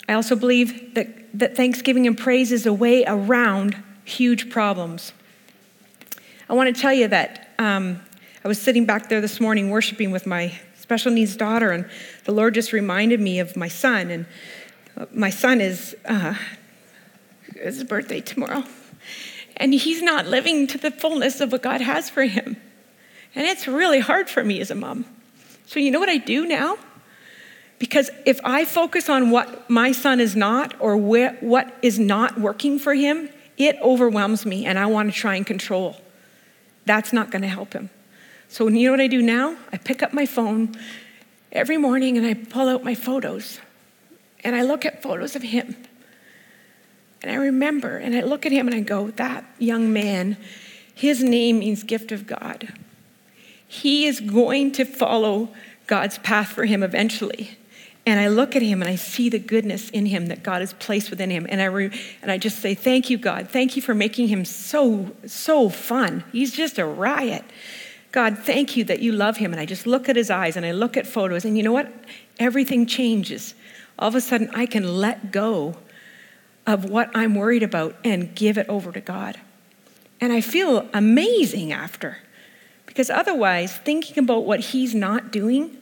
I 0.06 0.12
also 0.12 0.36
believe 0.36 0.94
that, 0.94 1.08
that 1.38 1.56
thanksgiving 1.56 2.06
and 2.06 2.18
praise 2.18 2.52
is 2.52 2.66
a 2.66 2.72
way 2.74 3.02
around 3.06 3.82
huge 4.06 4.48
problems. 4.48 5.12
I 6.48 6.54
want 6.54 6.74
to 6.74 6.80
tell 6.80 6.92
you 6.92 7.08
that 7.08 7.50
um, 7.58 8.00
I 8.44 8.48
was 8.48 8.60
sitting 8.60 8.86
back 8.86 9.08
there 9.08 9.20
this 9.20 9.40
morning 9.40 9.68
worshiping 9.68 10.12
with 10.12 10.26
my 10.26 10.52
special 10.78 11.10
needs 11.10 11.36
daughter, 11.36 11.72
and 11.72 11.88
the 12.24 12.32
Lord 12.32 12.54
just 12.54 12.72
reminded 12.72 13.20
me 13.20 13.40
of 13.40 13.56
my 13.56 13.68
son. 13.68 14.10
And 14.10 14.26
my 15.12 15.30
son 15.30 15.60
is, 15.60 15.96
uh, 16.04 16.34
his 17.56 17.82
birthday 17.82 18.20
tomorrow. 18.20 18.62
And 19.56 19.74
he's 19.74 20.02
not 20.02 20.26
living 20.26 20.66
to 20.68 20.78
the 20.78 20.90
fullness 20.90 21.40
of 21.40 21.50
what 21.50 21.62
God 21.62 21.80
has 21.80 22.08
for 22.08 22.22
him. 22.24 22.56
And 23.34 23.46
it's 23.46 23.66
really 23.66 24.00
hard 24.00 24.30
for 24.30 24.44
me 24.44 24.60
as 24.60 24.70
a 24.70 24.74
mom. 24.74 25.04
So, 25.66 25.80
you 25.80 25.90
know 25.90 25.98
what 25.98 26.08
I 26.08 26.18
do 26.18 26.46
now? 26.46 26.76
Because 27.78 28.10
if 28.24 28.40
I 28.44 28.64
focus 28.64 29.08
on 29.08 29.30
what 29.30 29.68
my 29.68 29.92
son 29.92 30.20
is 30.20 30.36
not 30.36 30.74
or 30.80 30.96
what 30.96 31.74
is 31.82 31.98
not 31.98 32.38
working 32.38 32.78
for 32.78 32.94
him, 32.94 33.28
it 33.56 33.76
overwhelms 33.82 34.44
me 34.44 34.66
and 34.66 34.78
I 34.78 34.86
want 34.86 35.12
to 35.12 35.18
try 35.18 35.36
and 35.36 35.46
control. 35.46 35.96
That's 36.84 37.12
not 37.12 37.30
going 37.30 37.42
to 37.42 37.48
help 37.48 37.72
him. 37.72 37.90
So, 38.48 38.68
you 38.68 38.86
know 38.86 38.92
what 38.92 39.00
I 39.00 39.08
do 39.08 39.22
now? 39.22 39.56
I 39.72 39.76
pick 39.76 40.02
up 40.02 40.12
my 40.12 40.26
phone 40.26 40.76
every 41.50 41.76
morning 41.76 42.16
and 42.16 42.26
I 42.26 42.34
pull 42.34 42.68
out 42.68 42.84
my 42.84 42.94
photos 42.94 43.60
and 44.44 44.54
I 44.54 44.62
look 44.62 44.84
at 44.84 45.02
photos 45.02 45.34
of 45.34 45.42
him. 45.42 45.74
And 47.22 47.32
I 47.32 47.34
remember, 47.36 47.96
and 47.96 48.14
I 48.14 48.20
look 48.20 48.46
at 48.46 48.52
him 48.52 48.68
and 48.68 48.74
I 48.76 48.80
go, 48.80 49.10
that 49.12 49.44
young 49.58 49.92
man, 49.92 50.36
his 50.94 51.22
name 51.22 51.58
means 51.58 51.82
gift 51.82 52.12
of 52.12 52.26
God. 52.26 52.72
He 53.66 54.06
is 54.06 54.20
going 54.20 54.70
to 54.72 54.84
follow 54.84 55.48
God's 55.86 56.18
path 56.18 56.48
for 56.48 56.66
him 56.66 56.82
eventually. 56.82 57.58
And 58.06 58.20
I 58.20 58.28
look 58.28 58.54
at 58.54 58.62
him 58.62 58.80
and 58.80 58.88
I 58.88 58.94
see 58.94 59.28
the 59.28 59.40
goodness 59.40 59.90
in 59.90 60.06
him 60.06 60.26
that 60.26 60.44
God 60.44 60.60
has 60.60 60.72
placed 60.74 61.10
within 61.10 61.28
him. 61.28 61.44
And 61.50 61.60
I, 61.60 61.64
re- 61.64 61.90
and 62.22 62.30
I 62.30 62.38
just 62.38 62.60
say, 62.60 62.74
Thank 62.74 63.10
you, 63.10 63.18
God. 63.18 63.50
Thank 63.50 63.74
you 63.74 63.82
for 63.82 63.94
making 63.94 64.28
him 64.28 64.44
so, 64.44 65.12
so 65.26 65.68
fun. 65.68 66.24
He's 66.30 66.52
just 66.52 66.78
a 66.78 66.86
riot. 66.86 67.44
God, 68.12 68.38
thank 68.38 68.76
you 68.76 68.84
that 68.84 69.00
you 69.00 69.12
love 69.12 69.36
him. 69.36 69.52
And 69.52 69.60
I 69.60 69.66
just 69.66 69.86
look 69.86 70.08
at 70.08 70.16
his 70.16 70.30
eyes 70.30 70.56
and 70.56 70.64
I 70.64 70.70
look 70.70 70.96
at 70.96 71.06
photos. 71.06 71.44
And 71.44 71.56
you 71.56 71.62
know 71.62 71.72
what? 71.72 71.92
Everything 72.38 72.86
changes 72.86 73.54
all 73.98 74.08
of 74.08 74.14
a 74.14 74.20
sudden 74.20 74.50
I 74.54 74.66
can 74.66 74.98
let 74.98 75.32
go 75.32 75.76
of 76.66 76.84
what 76.84 77.10
I'm 77.14 77.34
worried 77.34 77.62
about 77.62 77.96
and 78.04 78.34
give 78.34 78.58
it 78.58 78.68
over 78.68 78.92
to 78.92 79.00
God. 79.00 79.40
And 80.20 80.32
I 80.32 80.40
feel 80.40 80.88
amazing 80.92 81.72
after. 81.72 82.18
Because 82.86 83.10
otherwise, 83.10 83.76
thinking 83.76 84.22
about 84.22 84.44
what 84.44 84.60
He's 84.60 84.94
not 84.94 85.30
doing, 85.30 85.76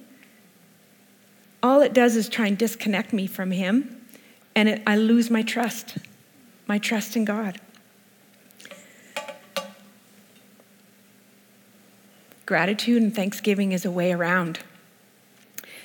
all 1.65 1.81
it 1.81 1.95
does 1.95 2.15
is 2.15 2.29
try 2.29 2.47
and 2.47 2.59
disconnect 2.59 3.15
me 3.15 3.27
from 3.27 3.51
Him, 3.51 4.07
and 4.55 4.69
it, 4.69 4.83
I 4.87 4.97
lose 4.99 5.31
my 5.31 5.41
trust, 5.41 5.97
my 6.67 6.77
trust 6.77 7.17
in 7.17 7.25
God. 7.25 7.59
Gratitude 12.45 13.01
and 13.01 13.17
thanksgiving 13.17 13.73
is 13.73 13.87
a 13.87 13.91
way 13.91 14.13
around. 14.13 14.59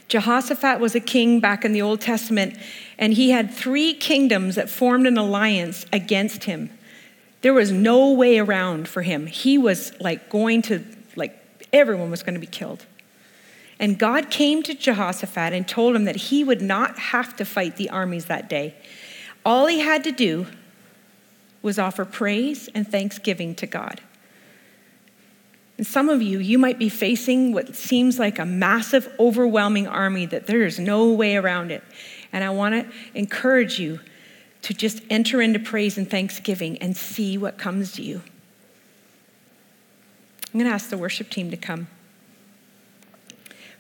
Jehoshaphat 0.10 0.82
was 0.82 0.96
a 0.96 1.00
king 1.00 1.40
back 1.40 1.64
in 1.64 1.72
the 1.72 1.82
Old 1.82 2.02
Testament, 2.02 2.58
and 2.98 3.14
he 3.14 3.30
had 3.30 3.54
three 3.54 3.94
kingdoms 3.94 4.56
that 4.56 4.70
formed 4.70 5.08
an 5.08 5.18
alliance 5.18 5.86
against 5.94 6.44
him. 6.44 6.72
There 7.42 7.54
was 7.54 7.72
no 7.72 8.12
way 8.12 8.38
around 8.38 8.90
for 8.90 9.02
him. 9.02 9.28
He 9.28 9.58
was 9.58 9.94
like 10.02 10.30
going 10.30 10.62
to, 10.64 10.84
like, 11.16 11.42
everyone 11.72 12.12
was 12.12 12.22
going 12.22 12.34
to 12.34 12.42
be 12.42 12.48
killed. 12.48 12.86
And 13.80 13.98
God 13.98 14.30
came 14.30 14.62
to 14.64 14.74
Jehoshaphat 14.74 15.54
and 15.54 15.68
told 15.68 15.96
him 15.96 16.04
that 16.04 16.18
he 16.18 16.44
would 16.44 16.62
not 16.62 17.00
have 17.00 17.36
to 17.38 17.46
fight 17.46 17.78
the 17.78 17.90
armies 17.90 18.26
that 18.26 18.50
day. 18.50 18.76
All 19.46 19.68
he 19.68 19.80
had 19.80 20.04
to 20.04 20.12
do 20.12 20.48
was 21.62 21.80
offer 21.80 22.04
praise 22.04 22.70
and 22.76 22.88
thanksgiving 22.88 23.56
to 23.56 23.66
God. 23.66 24.02
And 25.78 25.88
some 25.88 26.10
of 26.10 26.22
you, 26.22 26.40
you 26.40 26.58
might 26.58 26.78
be 26.78 26.90
facing 26.90 27.54
what 27.54 27.74
seems 27.74 28.20
like 28.20 28.38
a 28.38 28.46
massive, 28.46 29.10
overwhelming 29.18 29.88
army 29.88 30.26
that 30.26 30.46
there 30.46 30.66
is 30.66 30.78
no 30.78 31.14
way 31.14 31.38
around 31.38 31.72
it. 31.72 31.84
And 32.34 32.44
I 32.44 32.50
want 32.50 32.76
to 32.76 33.18
encourage 33.18 33.80
you 33.80 34.02
to 34.64 34.74
just 34.74 35.02
enter 35.10 35.42
into 35.42 35.58
praise 35.58 35.98
and 35.98 36.10
thanksgiving 36.10 36.78
and 36.80 36.98
see 36.98 37.38
what 37.38 37.58
comes 37.58 37.94
to 37.94 38.02
you. 38.02 38.22
I'm 40.54 40.60
going 40.60 40.70
to 40.70 40.74
ask 40.74 40.90
the 40.90 40.98
worship 40.98 41.30
team 41.30 41.50
to 41.52 41.58
come. 41.58 41.88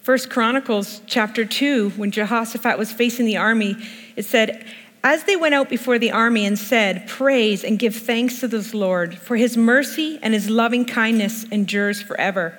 First 0.09 0.31
Chronicles 0.31 1.03
chapter 1.05 1.45
2, 1.45 1.91
when 1.91 2.09
Jehoshaphat 2.09 2.79
was 2.79 2.91
facing 2.91 3.27
the 3.27 3.37
army, 3.37 3.75
it 4.15 4.25
said, 4.25 4.65
As 5.03 5.25
they 5.25 5.35
went 5.35 5.53
out 5.53 5.69
before 5.69 5.99
the 5.99 6.09
army 6.09 6.47
and 6.47 6.57
said, 6.57 7.07
Praise 7.07 7.63
and 7.63 7.77
give 7.77 7.95
thanks 7.95 8.39
to 8.39 8.47
this 8.47 8.73
Lord, 8.73 9.15
for 9.15 9.37
his 9.37 9.55
mercy 9.55 10.17
and 10.23 10.33
his 10.33 10.49
loving 10.49 10.83
kindness 10.83 11.43
endures 11.51 12.01
forever. 12.01 12.57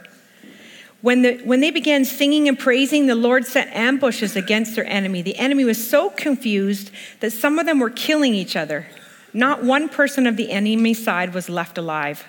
When, 1.01 1.23
the, 1.23 1.39
when 1.39 1.59
they 1.59 1.73
began 1.73 2.05
singing 2.05 2.47
and 2.47 2.57
praising, 2.57 3.09
the 3.09 3.17
Lord 3.17 3.45
set 3.45 3.67
ambushes 3.75 4.37
against 4.37 4.77
their 4.77 4.87
enemy. 4.87 5.21
The 5.21 5.37
enemy 5.37 5.65
was 5.65 5.91
so 5.91 6.11
confused 6.11 6.93
that 7.19 7.33
some 7.33 7.59
of 7.59 7.67
them 7.67 7.81
were 7.81 7.91
killing 7.91 8.33
each 8.33 8.55
other. 8.55 8.87
Not 9.33 9.65
one 9.65 9.89
person 9.89 10.29
of 10.29 10.37
the 10.37 10.53
enemy 10.53 10.95
side 10.95 11.35
was 11.35 11.49
left 11.49 11.79
alive. 11.79 12.29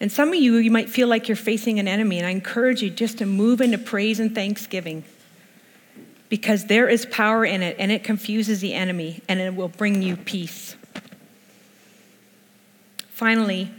And 0.00 0.12
some 0.12 0.28
of 0.28 0.36
you, 0.36 0.56
you 0.56 0.70
might 0.70 0.88
feel 0.88 1.08
like 1.08 1.28
you're 1.28 1.36
facing 1.36 1.78
an 1.78 1.88
enemy, 1.88 2.18
and 2.18 2.26
I 2.26 2.30
encourage 2.30 2.82
you 2.82 2.90
just 2.90 3.18
to 3.18 3.26
move 3.26 3.60
into 3.60 3.78
praise 3.78 4.20
and 4.20 4.34
thanksgiving 4.34 5.04
because 6.28 6.66
there 6.66 6.88
is 6.88 7.06
power 7.06 7.44
in 7.44 7.62
it, 7.62 7.76
and 7.78 7.90
it 7.90 8.04
confuses 8.04 8.60
the 8.60 8.74
enemy, 8.74 9.22
and 9.28 9.40
it 9.40 9.56
will 9.56 9.68
bring 9.68 10.02
you 10.02 10.16
peace. 10.16 10.76
Finally, 13.08 13.70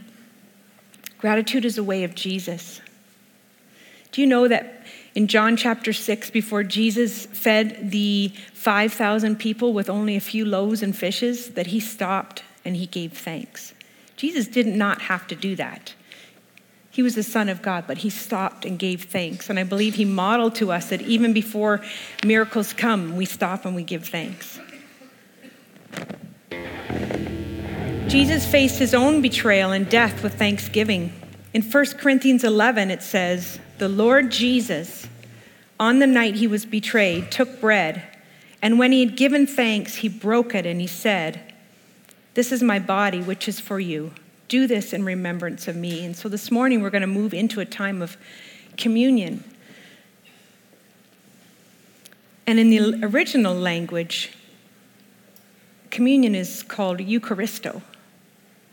gratitude 1.18 1.64
is 1.64 1.78
a 1.78 1.84
way 1.84 2.04
of 2.04 2.14
Jesus. 2.14 2.80
Do 4.12 4.20
you 4.20 4.26
know 4.26 4.48
that 4.48 4.84
in 5.14 5.28
John 5.28 5.56
chapter 5.56 5.92
6, 5.92 6.30
before 6.30 6.64
Jesus 6.64 7.26
fed 7.26 7.90
the 7.90 8.32
5,000 8.52 9.36
people 9.36 9.72
with 9.72 9.88
only 9.88 10.16
a 10.16 10.20
few 10.20 10.44
loaves 10.44 10.82
and 10.82 10.94
fishes, 10.94 11.50
that 11.50 11.68
he 11.68 11.80
stopped 11.80 12.42
and 12.64 12.76
he 12.76 12.86
gave 12.86 13.12
thanks? 13.12 13.72
Jesus 14.16 14.48
did 14.48 14.66
not 14.66 15.02
have 15.02 15.26
to 15.28 15.36
do 15.36 15.56
that. 15.56 15.94
He 17.00 17.02
was 17.02 17.14
the 17.14 17.22
Son 17.22 17.48
of 17.48 17.62
God, 17.62 17.84
but 17.86 17.96
he 17.96 18.10
stopped 18.10 18.66
and 18.66 18.78
gave 18.78 19.04
thanks. 19.04 19.48
And 19.48 19.58
I 19.58 19.62
believe 19.62 19.94
he 19.94 20.04
modeled 20.04 20.54
to 20.56 20.70
us 20.70 20.90
that 20.90 21.00
even 21.00 21.32
before 21.32 21.82
miracles 22.26 22.74
come, 22.74 23.16
we 23.16 23.24
stop 23.24 23.64
and 23.64 23.74
we 23.74 23.82
give 23.82 24.06
thanks. 24.06 24.60
Jesus 28.06 28.44
faced 28.44 28.78
his 28.78 28.92
own 28.92 29.22
betrayal 29.22 29.72
and 29.72 29.88
death 29.88 30.22
with 30.22 30.34
thanksgiving. 30.34 31.10
In 31.54 31.62
1 31.62 31.86
Corinthians 31.96 32.44
11, 32.44 32.90
it 32.90 33.02
says, 33.02 33.58
The 33.78 33.88
Lord 33.88 34.30
Jesus, 34.30 35.08
on 35.78 36.00
the 36.00 36.06
night 36.06 36.34
he 36.34 36.46
was 36.46 36.66
betrayed, 36.66 37.30
took 37.30 37.62
bread, 37.62 38.02
and 38.60 38.78
when 38.78 38.92
he 38.92 39.02
had 39.02 39.16
given 39.16 39.46
thanks, 39.46 39.94
he 39.94 40.08
broke 40.10 40.54
it 40.54 40.66
and 40.66 40.82
he 40.82 40.86
said, 40.86 41.54
This 42.34 42.52
is 42.52 42.62
my 42.62 42.78
body, 42.78 43.22
which 43.22 43.48
is 43.48 43.58
for 43.58 43.80
you. 43.80 44.12
Do 44.50 44.66
this 44.66 44.92
in 44.92 45.04
remembrance 45.04 45.68
of 45.68 45.76
me. 45.76 46.04
And 46.04 46.16
so 46.16 46.28
this 46.28 46.50
morning 46.50 46.82
we're 46.82 46.90
going 46.90 47.02
to 47.02 47.06
move 47.06 47.32
into 47.32 47.60
a 47.60 47.64
time 47.64 48.02
of 48.02 48.16
communion. 48.76 49.44
And 52.48 52.58
in 52.58 52.68
the 52.68 53.06
original 53.06 53.54
language, 53.54 54.32
communion 55.92 56.34
is 56.34 56.64
called 56.64 56.98
Eucharisto, 56.98 57.80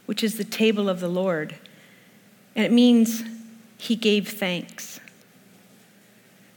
which 0.08 0.24
is 0.24 0.40
the 0.40 0.44
table 0.44 0.90
of 0.90 1.00
the 1.00 1.08
Lord. 1.08 1.54
And 2.56 2.66
it 2.66 2.72
means 2.72 3.22
he 3.78 3.96
gave 3.96 4.30
thanks. 4.30 5.00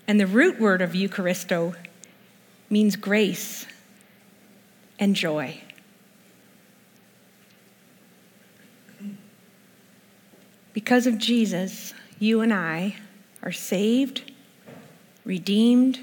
And 0.09 0.19
the 0.19 0.27
root 0.27 0.59
word 0.59 0.81
of 0.81 0.93
Eucharisto 0.93 1.77
means 2.71 2.97
grace 2.97 3.67
and 4.99 5.15
joy. 5.15 5.61
Because 10.73 11.07
of 11.07 11.19
Jesus, 11.19 11.95
you 12.19 12.41
and 12.41 12.53
I 12.53 12.97
are 13.43 13.53
saved, 13.53 14.31
redeemed, 15.25 15.99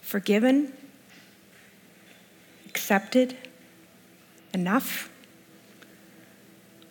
forgiven, 0.00 0.72
accepted, 2.66 3.36
enough. 4.54 5.10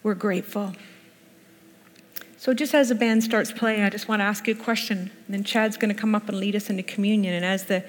We're 0.03 0.13
grateful. 0.13 0.73
So, 2.37 2.53
just 2.53 2.75
as 2.75 2.89
the 2.89 2.95
band 2.95 3.23
starts 3.23 3.51
playing, 3.51 3.81
I 3.81 3.89
just 3.89 4.07
want 4.07 4.19
to 4.19 4.23
ask 4.23 4.47
you 4.47 4.53
a 4.53 4.57
question. 4.57 4.99
And 4.99 5.33
then 5.33 5.43
Chad's 5.43 5.77
going 5.77 5.93
to 5.93 5.99
come 5.99 6.13
up 6.13 6.29
and 6.29 6.37
lead 6.37 6.55
us 6.55 6.69
into 6.69 6.83
communion. 6.83 7.33
And 7.33 7.43
as 7.43 7.63
the, 7.63 7.83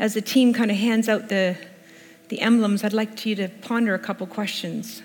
as 0.00 0.14
the 0.14 0.20
team 0.20 0.52
kind 0.52 0.72
of 0.72 0.76
hands 0.76 1.08
out 1.08 1.28
the, 1.28 1.56
the 2.28 2.40
emblems, 2.40 2.82
I'd 2.82 2.92
like 2.92 3.24
you 3.24 3.36
to 3.36 3.48
ponder 3.48 3.94
a 3.94 4.00
couple 4.00 4.26
questions. 4.26 5.00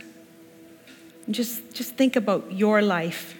Just, 1.29 1.73
just 1.73 1.95
think 1.95 2.15
about 2.15 2.51
your 2.51 2.81
life. 2.81 3.35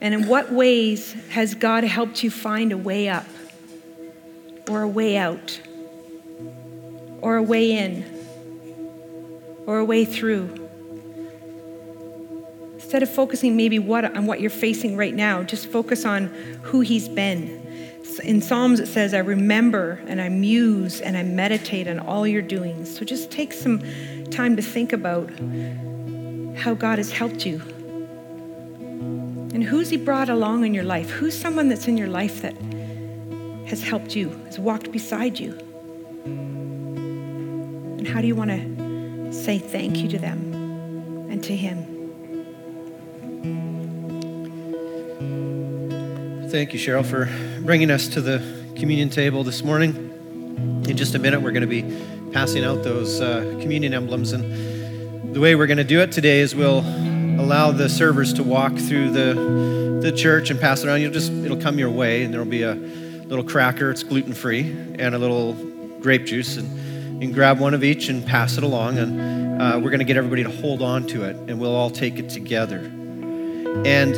And 0.00 0.14
in 0.14 0.28
what 0.28 0.50
ways 0.50 1.12
has 1.30 1.54
God 1.54 1.84
helped 1.84 2.22
you 2.22 2.30
find 2.30 2.72
a 2.72 2.78
way 2.78 3.08
up, 3.08 3.26
or 4.68 4.82
a 4.82 4.88
way 4.88 5.16
out, 5.16 5.60
or 7.20 7.36
a 7.36 7.42
way 7.42 7.72
in, 7.72 8.04
or 9.66 9.78
a 9.78 9.84
way 9.84 10.04
through? 10.06 10.68
Instead 12.74 13.02
of 13.02 13.14
focusing 13.14 13.56
maybe 13.56 13.78
what, 13.78 14.04
on 14.16 14.26
what 14.26 14.40
you're 14.40 14.50
facing 14.50 14.96
right 14.96 15.14
now, 15.14 15.42
just 15.42 15.66
focus 15.68 16.04
on 16.06 16.28
who 16.62 16.80
He's 16.80 17.08
been. 17.08 17.58
In 18.24 18.40
Psalms, 18.40 18.80
it 18.80 18.86
says, 18.86 19.14
I 19.14 19.18
remember 19.18 20.02
and 20.06 20.20
I 20.20 20.28
muse 20.28 21.00
and 21.00 21.16
I 21.16 21.22
meditate 21.22 21.86
on 21.86 22.00
all 22.00 22.26
your 22.26 22.42
doings. 22.42 22.96
So 22.96 23.04
just 23.04 23.30
take 23.30 23.52
some 23.52 23.82
time 24.30 24.56
to 24.56 24.62
think 24.62 24.92
about 24.92 25.30
how 26.56 26.74
God 26.74 26.98
has 26.98 27.10
helped 27.10 27.46
you. 27.46 27.60
And 29.52 29.64
who's 29.64 29.90
He 29.90 29.96
brought 29.96 30.28
along 30.28 30.64
in 30.64 30.74
your 30.74 30.84
life? 30.84 31.10
Who's 31.10 31.38
someone 31.38 31.68
that's 31.68 31.88
in 31.88 31.96
your 31.96 32.08
life 32.08 32.42
that 32.42 32.54
has 33.66 33.82
helped 33.82 34.14
you, 34.16 34.30
has 34.46 34.58
walked 34.58 34.92
beside 34.92 35.38
you? 35.38 35.58
And 37.98 38.06
how 38.06 38.20
do 38.20 38.26
you 38.26 38.34
want 38.34 38.50
to 38.50 39.32
say 39.32 39.58
thank 39.58 39.98
you 39.98 40.08
to 40.08 40.18
them 40.18 40.52
and 41.30 41.42
to 41.44 41.56
Him? 41.56 41.86
Thank 46.50 46.72
you, 46.72 46.80
Cheryl, 46.80 47.06
for 47.06 47.28
bringing 47.62 47.90
us 47.90 48.08
to 48.08 48.20
the 48.20 48.42
communion 48.76 49.10
table 49.10 49.44
this 49.44 49.62
morning. 49.62 49.94
In 50.88 50.96
just 50.96 51.14
a 51.14 51.18
minute, 51.18 51.42
we're 51.42 51.52
going 51.52 51.60
to 51.60 51.66
be 51.68 51.84
passing 52.32 52.64
out 52.64 52.82
those 52.82 53.20
uh, 53.20 53.56
communion 53.60 53.94
emblems. 53.94 54.32
And 54.32 54.69
the 55.32 55.38
way 55.38 55.54
we're 55.54 55.68
going 55.68 55.78
to 55.78 55.84
do 55.84 56.00
it 56.00 56.10
today 56.10 56.40
is 56.40 56.56
we'll 56.56 56.80
allow 56.80 57.70
the 57.70 57.88
servers 57.88 58.32
to 58.34 58.42
walk 58.42 58.76
through 58.76 59.10
the, 59.10 60.00
the 60.02 60.10
church 60.10 60.50
and 60.50 60.58
pass 60.60 60.82
it 60.82 60.88
around. 60.88 61.02
You'll 61.02 61.12
just, 61.12 61.30
it'll 61.30 61.60
come 61.60 61.78
your 61.78 61.90
way, 61.90 62.24
and 62.24 62.34
there'll 62.34 62.46
be 62.46 62.62
a 62.62 62.74
little 62.74 63.44
cracker, 63.44 63.92
it's 63.92 64.02
gluten 64.02 64.34
free, 64.34 64.62
and 64.98 65.14
a 65.14 65.18
little 65.18 65.52
grape 66.00 66.24
juice. 66.26 66.56
And 66.56 66.68
you 67.14 67.28
can 67.28 67.32
grab 67.32 67.60
one 67.60 67.74
of 67.74 67.84
each 67.84 68.08
and 68.08 68.26
pass 68.26 68.58
it 68.58 68.64
along. 68.64 68.98
And 68.98 69.62
uh, 69.62 69.78
we're 69.80 69.90
going 69.90 70.00
to 70.00 70.04
get 70.04 70.16
everybody 70.16 70.42
to 70.42 70.50
hold 70.50 70.82
on 70.82 71.06
to 71.08 71.22
it, 71.22 71.36
and 71.36 71.60
we'll 71.60 71.76
all 71.76 71.90
take 71.90 72.18
it 72.18 72.28
together. 72.28 72.78
And 73.84 74.16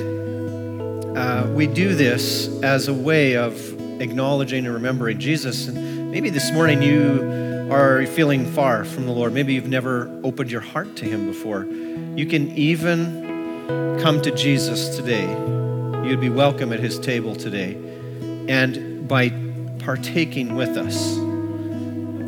uh, 1.18 1.46
we 1.52 1.66
do 1.66 1.94
this 1.94 2.48
as 2.62 2.88
a 2.88 2.94
way 2.94 3.36
of 3.36 4.00
acknowledging 4.00 4.64
and 4.64 4.72
remembering 4.72 5.18
Jesus. 5.18 5.68
And 5.68 6.10
maybe 6.10 6.30
this 6.30 6.50
morning 6.52 6.80
you 6.80 7.51
are 7.72 8.04
feeling 8.06 8.44
far 8.52 8.84
from 8.84 9.06
the 9.06 9.12
Lord, 9.12 9.32
maybe 9.32 9.54
you've 9.54 9.66
never 9.66 10.10
opened 10.22 10.50
your 10.50 10.60
heart 10.60 10.94
to 10.96 11.06
Him 11.06 11.26
before, 11.26 11.64
you 11.64 12.26
can 12.26 12.50
even 12.50 13.98
come 14.02 14.20
to 14.20 14.30
Jesus 14.30 14.94
today. 14.94 15.26
You'd 16.06 16.20
be 16.20 16.28
welcome 16.28 16.72
at 16.72 16.80
His 16.80 16.98
table 16.98 17.34
today. 17.34 17.74
And 18.46 19.08
by 19.08 19.30
partaking 19.78 20.54
with 20.54 20.76
us 20.76 21.16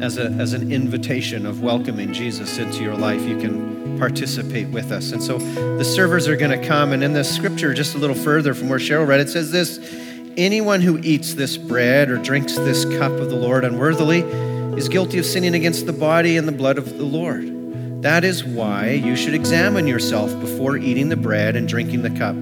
as, 0.02 0.16
a, 0.16 0.30
as 0.40 0.54
an 0.54 0.72
invitation 0.72 1.44
of 1.44 1.62
welcoming 1.62 2.14
Jesus 2.14 2.57
into 2.57 2.83
your 2.83 2.96
life, 2.96 3.20
you 3.22 3.37
can 3.37 3.98
participate 3.98 4.68
with 4.68 4.92
us. 4.92 5.12
And 5.12 5.22
so 5.22 5.37
the 5.76 5.85
servers 5.85 6.26
are 6.26 6.37
going 6.37 6.59
to 6.59 6.66
come. 6.66 6.92
And 6.92 7.04
in 7.04 7.12
the 7.12 7.22
scripture, 7.22 7.74
just 7.74 7.94
a 7.94 7.98
little 7.98 8.16
further 8.16 8.54
from 8.54 8.70
where 8.70 8.78
Cheryl 8.78 9.07
read, 9.07 9.20
it 9.20 9.28
says 9.28 9.50
this 9.50 9.78
Anyone 10.38 10.80
who 10.80 10.98
eats 11.02 11.35
this 11.35 11.59
bread 11.59 12.09
or 12.09 12.16
drinks 12.16 12.57
this 12.57 12.87
cup 12.96 13.12
of 13.12 13.28
the 13.28 13.37
Lord 13.37 13.64
unworthily 13.64 14.22
is 14.76 14.88
guilty 14.88 15.18
of 15.18 15.26
sinning 15.26 15.54
against 15.54 15.87
the 15.87 15.92
body 15.92 16.37
and 16.37 16.48
the 16.48 16.52
blood 16.52 16.78
of 16.78 16.98
the 16.98 17.04
Lord. 17.04 18.02
That 18.02 18.24
is 18.24 18.44
why 18.44 18.90
you 18.90 19.16
should 19.16 19.34
examine 19.34 19.87
yourself 19.87 20.38
before 20.40 20.76
eating 20.76 21.08
the 21.08 21.16
bread 21.16 21.56
and 21.56 21.68
drinking 21.68 22.02
the 22.02 22.10
cup. 22.10 22.34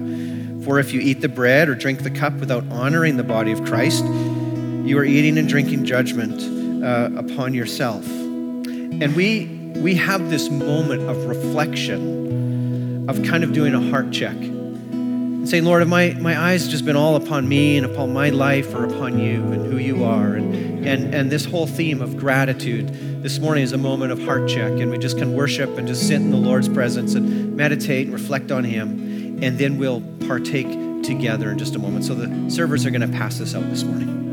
For 0.65 0.79
if 0.79 0.93
you 0.93 0.99
eat 0.99 1.21
the 1.21 1.29
bread 1.29 1.69
or 1.69 1.75
drink 1.75 2.03
the 2.03 2.11
cup 2.11 2.33
without 2.33 2.65
honoring 2.69 3.17
the 3.17 3.23
body 3.23 3.51
of 3.51 3.63
Christ, 3.63 4.03
you 4.03 4.97
are 4.97 5.05
eating 5.05 5.37
and 5.37 5.47
drinking 5.47 5.85
judgment 5.85 6.83
uh, 6.83 7.11
upon 7.17 7.53
yourself. 7.53 8.05
And 8.05 9.15
we, 9.15 9.45
we 9.75 9.95
have 9.95 10.29
this 10.29 10.49
moment 10.49 11.03
of 11.03 11.25
reflection, 11.25 13.09
of 13.09 13.23
kind 13.23 13.43
of 13.43 13.53
doing 13.53 13.73
a 13.73 13.89
heart 13.89 14.11
check 14.11 14.35
and 14.35 15.49
saying, 15.49 15.65
Lord, 15.65 15.81
have 15.81 15.89
my, 15.89 16.13
my 16.19 16.39
eyes 16.39 16.67
just 16.69 16.85
been 16.85 16.95
all 16.95 17.15
upon 17.15 17.47
me 17.47 17.77
and 17.77 17.85
upon 17.85 18.13
my 18.13 18.29
life 18.29 18.73
or 18.73 18.85
upon 18.85 19.19
you 19.19 19.43
and 19.51 19.65
who 19.65 19.77
you 19.77 20.03
are? 20.03 20.35
And, 20.35 20.72
and, 20.85 21.15
and 21.15 21.31
this 21.31 21.45
whole 21.45 21.65
theme 21.65 22.01
of 22.01 22.17
gratitude 22.17 23.23
this 23.23 23.39
morning 23.39 23.63
is 23.63 23.71
a 23.71 23.77
moment 23.77 24.11
of 24.11 24.21
heart 24.23 24.49
check. 24.49 24.71
And 24.73 24.91
we 24.91 24.97
just 24.97 25.17
can 25.17 25.33
worship 25.33 25.77
and 25.77 25.87
just 25.87 26.07
sit 26.07 26.17
in 26.17 26.31
the 26.31 26.37
Lord's 26.37 26.67
presence 26.67 27.15
and 27.15 27.55
meditate 27.55 28.07
and 28.07 28.13
reflect 28.13 28.51
on 28.51 28.63
Him. 28.63 29.41
And 29.41 29.57
then 29.57 29.77
we'll 29.77 30.01
partake 30.27 30.67
together 31.03 31.51
in 31.51 31.57
just 31.57 31.75
a 31.75 31.79
moment. 31.79 32.05
So 32.05 32.15
the 32.15 32.49
servers 32.49 32.85
are 32.85 32.91
going 32.91 33.01
to 33.01 33.17
pass 33.17 33.37
this 33.37 33.55
out 33.55 33.63
this 33.69 33.83
morning. 33.83 34.23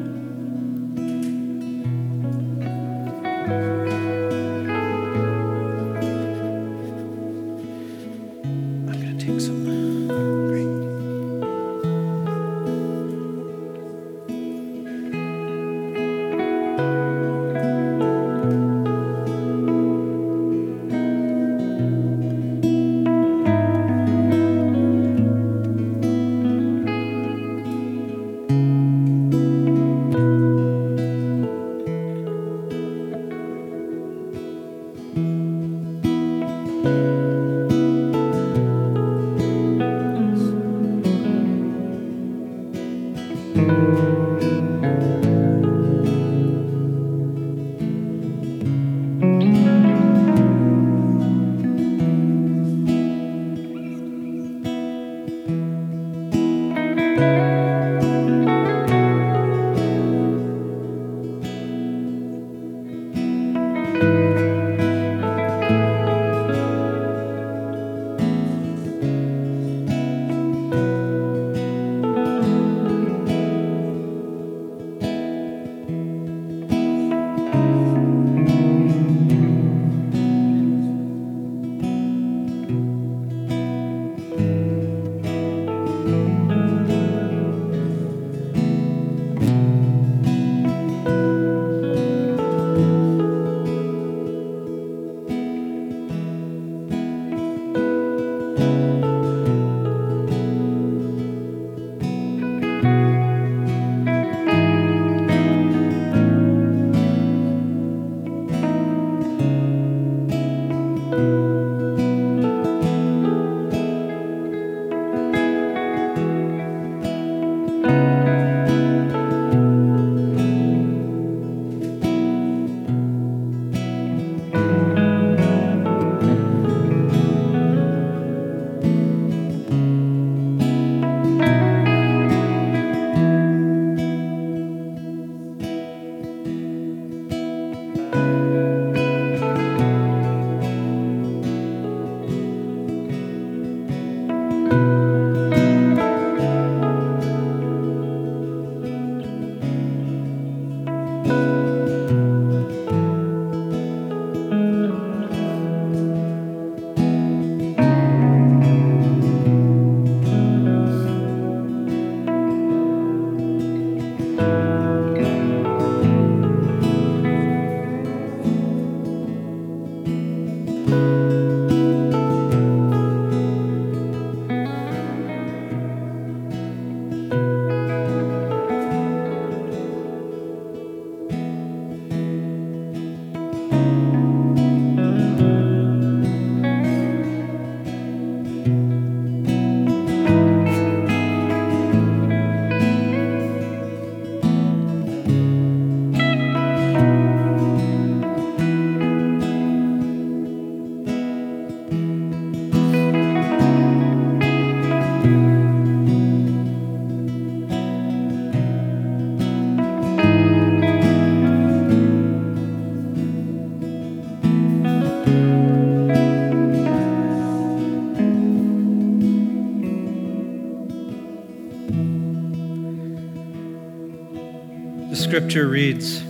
Scripture 225.51 225.69
reads 225.69 226.21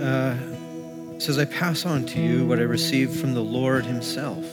uh, 0.00 0.34
says, 1.20 1.36
I 1.36 1.44
pass 1.44 1.84
on 1.84 2.06
to 2.06 2.18
you 2.18 2.46
what 2.46 2.58
I 2.58 2.62
received 2.62 3.20
from 3.20 3.34
the 3.34 3.42
Lord 3.42 3.84
Himself. 3.84 4.46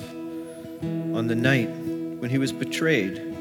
On 0.84 1.28
the 1.28 1.36
night 1.36 1.70
when 1.70 2.30
He 2.30 2.38
was 2.38 2.52
betrayed, 2.52 3.34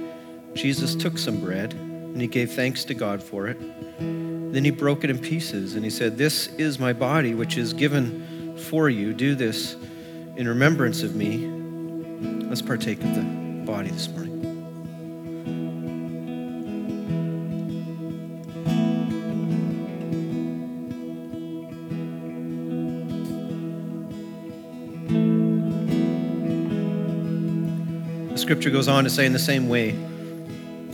Jesus 0.55 0.95
took 0.95 1.19
some 1.19 1.41
bread 1.41 1.73
and 1.73 2.21
He 2.21 2.29
gave 2.29 2.53
thanks 2.53 2.85
to 2.85 2.95
God 2.95 3.21
for 3.21 3.49
it. 3.49 3.59
Then 3.99 4.65
He 4.65 4.71
broke 4.71 5.03
it 5.03 5.11
in 5.11 5.19
pieces 5.19 5.75
and 5.75 5.83
He 5.83 5.91
said, 5.91 6.17
This 6.17 6.47
is 6.59 6.79
my 6.79 6.93
body, 6.93 7.35
which 7.35 7.57
is 7.57 7.73
given 7.73 8.57
for 8.57 8.89
you. 8.89 9.15
Do 9.15 9.35
this 9.35 9.75
in 10.37 10.47
remembrance 10.47 11.03
of 11.03 11.17
me. 11.17 11.45
Let's 12.47 12.63
partake 12.63 13.03
of 13.03 13.17
the 13.17 13.23
body 13.67 13.91
this 13.91 14.07
morning. 14.07 14.46
Scripture 28.47 28.71
goes 28.71 28.87
on 28.87 29.03
to 29.03 29.11
say, 29.11 29.27
in 29.27 29.33
the 29.33 29.41
same 29.41 29.69
way, 29.69 29.91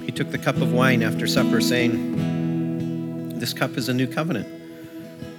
he 0.02 0.10
took 0.10 0.30
the 0.30 0.38
cup 0.38 0.56
of 0.56 0.72
wine 0.72 1.02
after 1.02 1.26
supper, 1.26 1.60
saying, 1.60 3.38
This 3.38 3.52
cup 3.52 3.76
is 3.76 3.90
a 3.90 3.92
new 3.92 4.06
covenant 4.06 4.48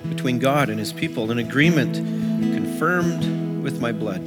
between 0.09 0.37
God 0.37 0.69
and 0.69 0.77
his 0.77 0.93
people, 0.93 1.31
an 1.31 1.39
agreement 1.39 1.95
confirmed 1.95 3.63
with 3.63 3.81
my 3.81 3.91
blood. 3.91 4.23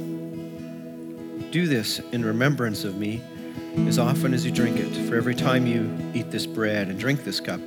Do 1.49 1.65
this 1.65 1.99
in 2.11 2.25
remembrance 2.25 2.83
of 2.83 2.97
me 2.97 3.21
as 3.87 3.97
often 3.97 4.33
as 4.33 4.45
you 4.45 4.51
drink 4.51 4.75
it. 4.75 4.93
For 5.07 5.15
every 5.15 5.33
time 5.33 5.65
you 5.65 5.89
eat 6.13 6.29
this 6.29 6.45
bread 6.45 6.89
and 6.89 6.99
drink 6.99 7.23
this 7.23 7.39
cup, 7.39 7.61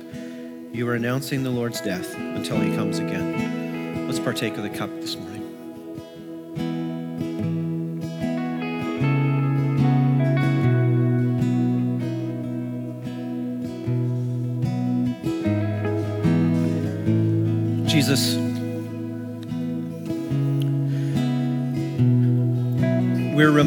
you 0.71 0.87
are 0.87 0.93
announcing 0.93 1.41
the 1.41 1.49
Lord's 1.49 1.81
death 1.81 2.13
until 2.15 2.59
he 2.59 2.75
comes 2.75 2.99
again. 2.99 4.05
Let's 4.05 4.19
partake 4.19 4.55
of 4.55 4.61
the 4.61 4.69
cup 4.69 4.91
this 5.01 5.15
morning. 5.15 5.30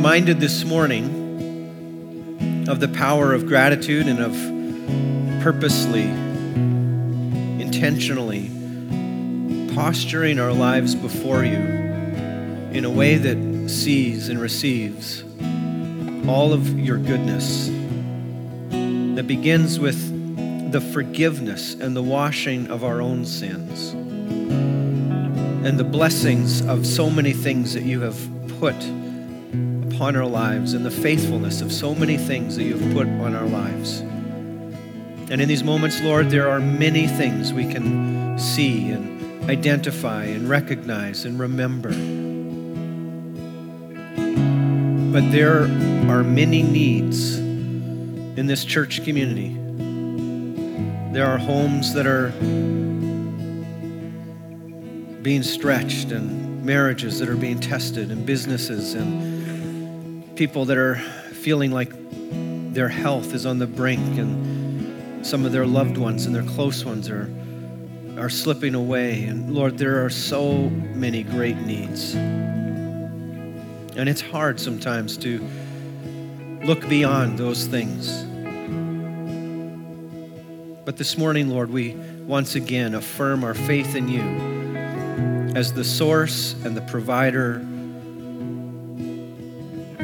Reminded 0.05 0.39
this 0.39 0.65
morning 0.65 1.07
of 2.69 2.79
the 2.79 2.89
power 2.89 3.33
of 3.33 3.47
gratitude 3.47 4.07
and 4.07 4.21
of 4.21 4.33
purposely, 5.43 6.03
intentionally 7.59 8.51
posturing 9.75 10.39
our 10.39 10.53
lives 10.53 10.95
before 10.95 11.43
you 11.43 11.57
in 11.57 12.85
a 12.85 12.91
way 12.91 13.17
that 13.17 13.71
sees 13.71 14.29
and 14.29 14.39
receives 14.39 15.25
all 16.29 16.53
of 16.53 16.79
your 16.79 16.99
goodness 16.99 17.69
that 19.17 19.25
begins 19.27 19.81
with 19.81 20.71
the 20.71 20.83
forgiveness 20.83 21.73
and 21.73 21.97
the 21.97 22.03
washing 22.03 22.71
of 22.71 22.85
our 22.85 23.01
own 23.01 23.25
sins 23.25 23.93
and 25.65 25.81
the 25.81 25.85
blessings 25.85 26.61
of 26.67 26.85
so 26.85 27.09
many 27.09 27.33
things 27.33 27.73
that 27.73 27.85
you 27.85 28.03
have 28.03 28.21
put 28.61 28.77
upon 29.95 30.17
our 30.17 30.27
lives 30.27 30.75
and 30.75 30.85
the 30.85 30.91
faithfulness 30.91 31.61
of 31.61 31.73
so 31.73 31.95
many 31.95 32.17
things 32.17 32.57
that 32.57 32.65
you've 32.65 32.93
put 32.93 33.07
on 33.07 33.35
our 33.35 33.47
lives. 33.47 34.01
And 34.01 35.41
in 35.41 35.47
these 35.49 35.63
moments, 35.63 36.01
Lord, 36.03 36.31
there 36.31 36.49
are 36.51 36.59
many 36.59 37.07
things 37.07 37.53
we 37.53 37.73
can 37.73 38.37
see 38.39 38.91
and 38.91 39.49
identify 39.49 40.25
and 40.25 40.49
recognize 40.49 41.25
and 41.25 41.39
remember. 41.39 41.91
But 45.13 45.31
there 45.31 45.63
are 46.11 46.25
many 46.25 46.63
needs 46.63 47.39
in 47.39 48.47
this 48.47 48.65
church 48.65 49.05
community. 49.05 49.55
There 51.13 51.27
are 51.27 51.39
homes 51.39 51.95
that 51.95 52.07
are 52.07 52.31
being 55.23 55.45
stretched 55.45 56.11
and 56.11 56.65
marriages 56.65 57.21
that 57.21 57.29
are 57.29 57.37
being 57.37 57.61
tested 57.61 58.11
and 58.11 58.27
businesses 58.27 58.95
and 58.95 59.34
people 60.37 60.65
that 60.65 60.77
are 60.77 60.97
feeling 60.97 61.71
like 61.71 61.93
their 62.75 62.89
health 62.89 63.35
is 63.35 63.47
on 63.47 63.61
the 63.61 63.67
brink 63.67 64.19
and 64.19 65.25
some 65.25 65.45
of 65.45 65.53
their 65.53 65.67
loved 65.67 65.97
ones 65.97 66.27
and 66.27 66.35
their 66.35 66.43
close 66.43 66.85
ones 66.85 67.09
are 67.09 67.31
are 68.19 68.29
slipping 68.29 68.75
away. 68.75 69.25
And 69.25 69.55
lord 69.55 69.79
there 69.79 70.05
are 70.05 70.11
so 70.11 70.71
many 70.71 71.23
great 71.23 71.57
needs. 71.59 72.15
And 72.15 74.09
it's 74.09 74.21
hard 74.21 74.59
sometimes 74.59 75.17
to 75.19 75.39
look 76.65 76.89
beyond 76.89 77.39
those 77.39 77.67
things. 77.67 78.25
But 80.85 80.97
this 80.97 81.17
morning 81.17 81.49
lord 81.49 81.71
we 81.71 81.95
once 82.27 82.57
again 82.57 82.95
affirm 82.95 83.45
our 83.45 83.55
faith 83.55 83.95
in 83.95 84.09
you 84.09 85.55
as 85.55 85.73
the 85.73 85.85
source 85.85 86.55
and 86.65 86.77
the 86.77 86.83
provider, 86.83 87.65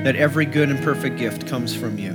that 0.05 0.17
every 0.17 0.47
good 0.47 0.71
and 0.71 0.83
perfect 0.83 1.19
gift 1.19 1.47
comes 1.47 1.75
from 1.75 1.99
you. 1.99 2.11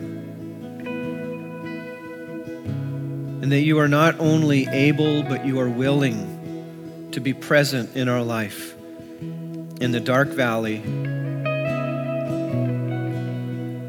And 3.44 3.52
that 3.52 3.62
you 3.62 3.78
are 3.78 3.88
not 3.88 4.20
only 4.20 4.68
able, 4.68 5.22
but 5.22 5.46
you 5.46 5.60
are 5.60 5.70
willing 5.70 7.10
to 7.12 7.20
be 7.20 7.34
present 7.34 7.96
in 7.96 8.10
our 8.10 8.24
life 8.24 8.74
in 9.80 9.92
the 9.92 10.00
dark 10.00 10.30
valley. 10.30 10.82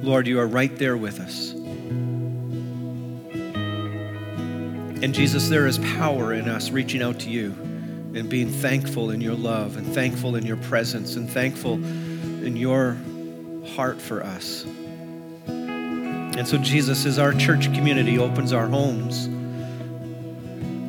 Lord, 0.02 0.26
you 0.26 0.40
are 0.40 0.46
right 0.46 0.76
there 0.76 0.96
with 0.96 1.18
us. 1.18 1.52
And 5.02 5.14
Jesus, 5.14 5.48
there 5.48 5.66
is 5.66 5.78
power 5.78 6.34
in 6.34 6.48
us 6.48 6.70
reaching 6.70 7.02
out 7.02 7.20
to 7.20 7.30
you 7.30 7.52
and 8.14 8.28
being 8.28 8.50
thankful 8.50 9.10
in 9.10 9.22
your 9.22 9.34
love 9.34 9.76
and 9.76 9.86
thankful 9.94 10.36
in 10.36 10.44
your 10.44 10.56
presence 10.58 11.16
and 11.16 11.30
thankful 11.30 11.74
in 11.74 12.56
your 12.56 12.96
heart 13.76 14.00
for 14.00 14.22
us. 14.22 14.64
And 15.46 16.48
so, 16.48 16.58
Jesus, 16.58 17.06
as 17.06 17.18
our 17.18 17.32
church 17.32 17.72
community 17.74 18.18
opens 18.18 18.52
our 18.52 18.66
homes 18.66 19.28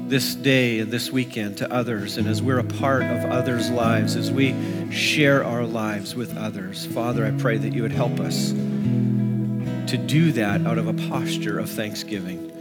this 0.10 0.36
day 0.36 0.80
and 0.80 0.92
this 0.92 1.12
weekend 1.12 1.58
to 1.58 1.72
others, 1.72 2.18
and 2.18 2.28
as 2.28 2.42
we're 2.42 2.60
a 2.60 2.64
part 2.64 3.04
of 3.04 3.26
others' 3.26 3.70
lives, 3.70 4.16
as 4.16 4.32
we 4.32 4.56
share 4.90 5.44
our 5.44 5.66
lives 5.66 6.16
with 6.16 6.38
others, 6.38 6.86
Father, 6.88 7.26
I 7.26 7.32
pray 7.32 7.58
that 7.58 7.74
you 7.74 7.82
would 7.82 7.92
help 7.92 8.20
us 8.20 8.52
to 8.52 9.98
do 9.98 10.32
that 10.34 10.66
out 10.66 10.78
of 10.78 10.88
a 10.88 10.94
posture 11.10 11.60
of 11.60 11.70
thanksgiving. 11.70 12.52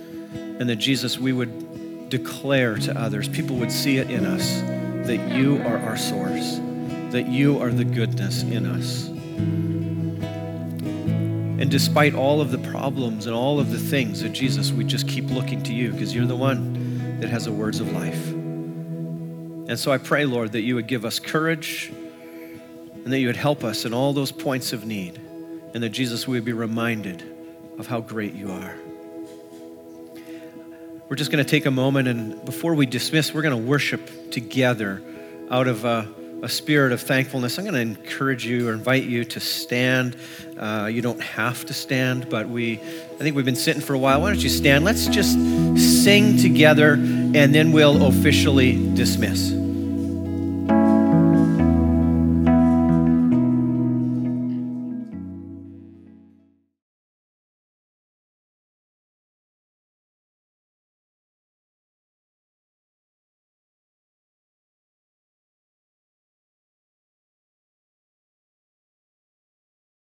And 0.60 0.68
that, 0.68 0.76
Jesus, 0.76 1.18
we 1.18 1.32
would 1.32 2.08
declare 2.08 2.76
to 2.76 2.98
others, 2.98 3.28
people 3.28 3.56
would 3.56 3.72
see 3.72 3.98
it 3.98 4.10
in 4.10 4.24
us, 4.24 4.60
that 5.06 5.36
you 5.36 5.58
are 5.62 5.78
our 5.78 5.96
source, 5.96 6.60
that 7.10 7.26
you 7.28 7.60
are 7.60 7.70
the 7.70 7.84
goodness 7.84 8.42
in 8.42 8.66
us. 8.66 9.08
And 11.58 11.70
despite 11.70 12.14
all 12.14 12.40
of 12.40 12.50
the 12.50 12.58
problems 12.58 13.26
and 13.26 13.34
all 13.34 13.58
of 13.58 13.70
the 13.70 13.78
things 13.78 14.20
that 14.20 14.30
Jesus, 14.30 14.72
we 14.72 14.84
just 14.84 15.08
keep 15.08 15.30
looking 15.30 15.62
to 15.62 15.72
you 15.72 15.92
because 15.92 16.14
you're 16.14 16.26
the 16.26 16.36
one 16.36 17.18
that 17.20 17.30
has 17.30 17.46
the 17.46 17.52
words 17.52 17.80
of 17.80 17.92
life. 17.92 18.28
And 18.28 19.78
so 19.78 19.90
I 19.90 19.98
pray, 19.98 20.26
Lord, 20.26 20.52
that 20.52 20.60
you 20.60 20.74
would 20.74 20.86
give 20.86 21.04
us 21.04 21.18
courage 21.18 21.90
and 23.04 23.12
that 23.12 23.18
you 23.20 23.28
would 23.28 23.36
help 23.36 23.64
us 23.64 23.84
in 23.84 23.94
all 23.94 24.12
those 24.12 24.32
points 24.32 24.72
of 24.72 24.84
need. 24.84 25.20
And 25.74 25.82
that 25.82 25.90
Jesus, 25.90 26.26
we 26.26 26.36
would 26.36 26.44
be 26.44 26.52
reminded 26.52 27.22
of 27.78 27.86
how 27.86 28.00
great 28.00 28.34
you 28.34 28.50
are. 28.50 28.74
We're 31.08 31.16
just 31.16 31.30
going 31.30 31.44
to 31.44 31.48
take 31.48 31.66
a 31.66 31.70
moment, 31.70 32.08
and 32.08 32.44
before 32.44 32.74
we 32.74 32.84
dismiss, 32.84 33.32
we're 33.32 33.42
going 33.42 33.56
to 33.56 33.68
worship 33.68 34.30
together 34.32 35.02
out 35.50 35.68
of 35.68 35.84
a, 35.84 36.08
a 36.42 36.48
spirit 36.48 36.92
of 36.92 37.00
thankfulness. 37.00 37.58
I'm 37.58 37.64
going 37.64 37.74
to 37.74 37.80
encourage 37.80 38.46
you 38.46 38.68
or 38.68 38.72
invite 38.72 39.04
you 39.04 39.24
to 39.24 39.40
stand. 39.40 40.16
Uh, 40.58 40.88
you 40.92 41.02
don't 41.02 41.20
have 41.20 41.64
to 41.66 41.74
stand, 41.74 42.28
but 42.28 42.48
we, 42.48 42.74
I 42.74 43.18
think 43.18 43.36
we've 43.36 43.44
been 43.44 43.56
sitting 43.56 43.82
for 43.82 43.94
a 43.94 43.98
while. 43.98 44.20
Why 44.20 44.30
don't 44.30 44.42
you 44.42 44.48
stand? 44.48 44.84
Let's 44.84 45.06
just 45.06 45.32
sing 46.04 46.36
together, 46.38 46.94
and 46.94 47.54
then 47.54 47.72
we'll 47.72 48.06
officially 48.06 48.94
dismiss. 48.94 49.65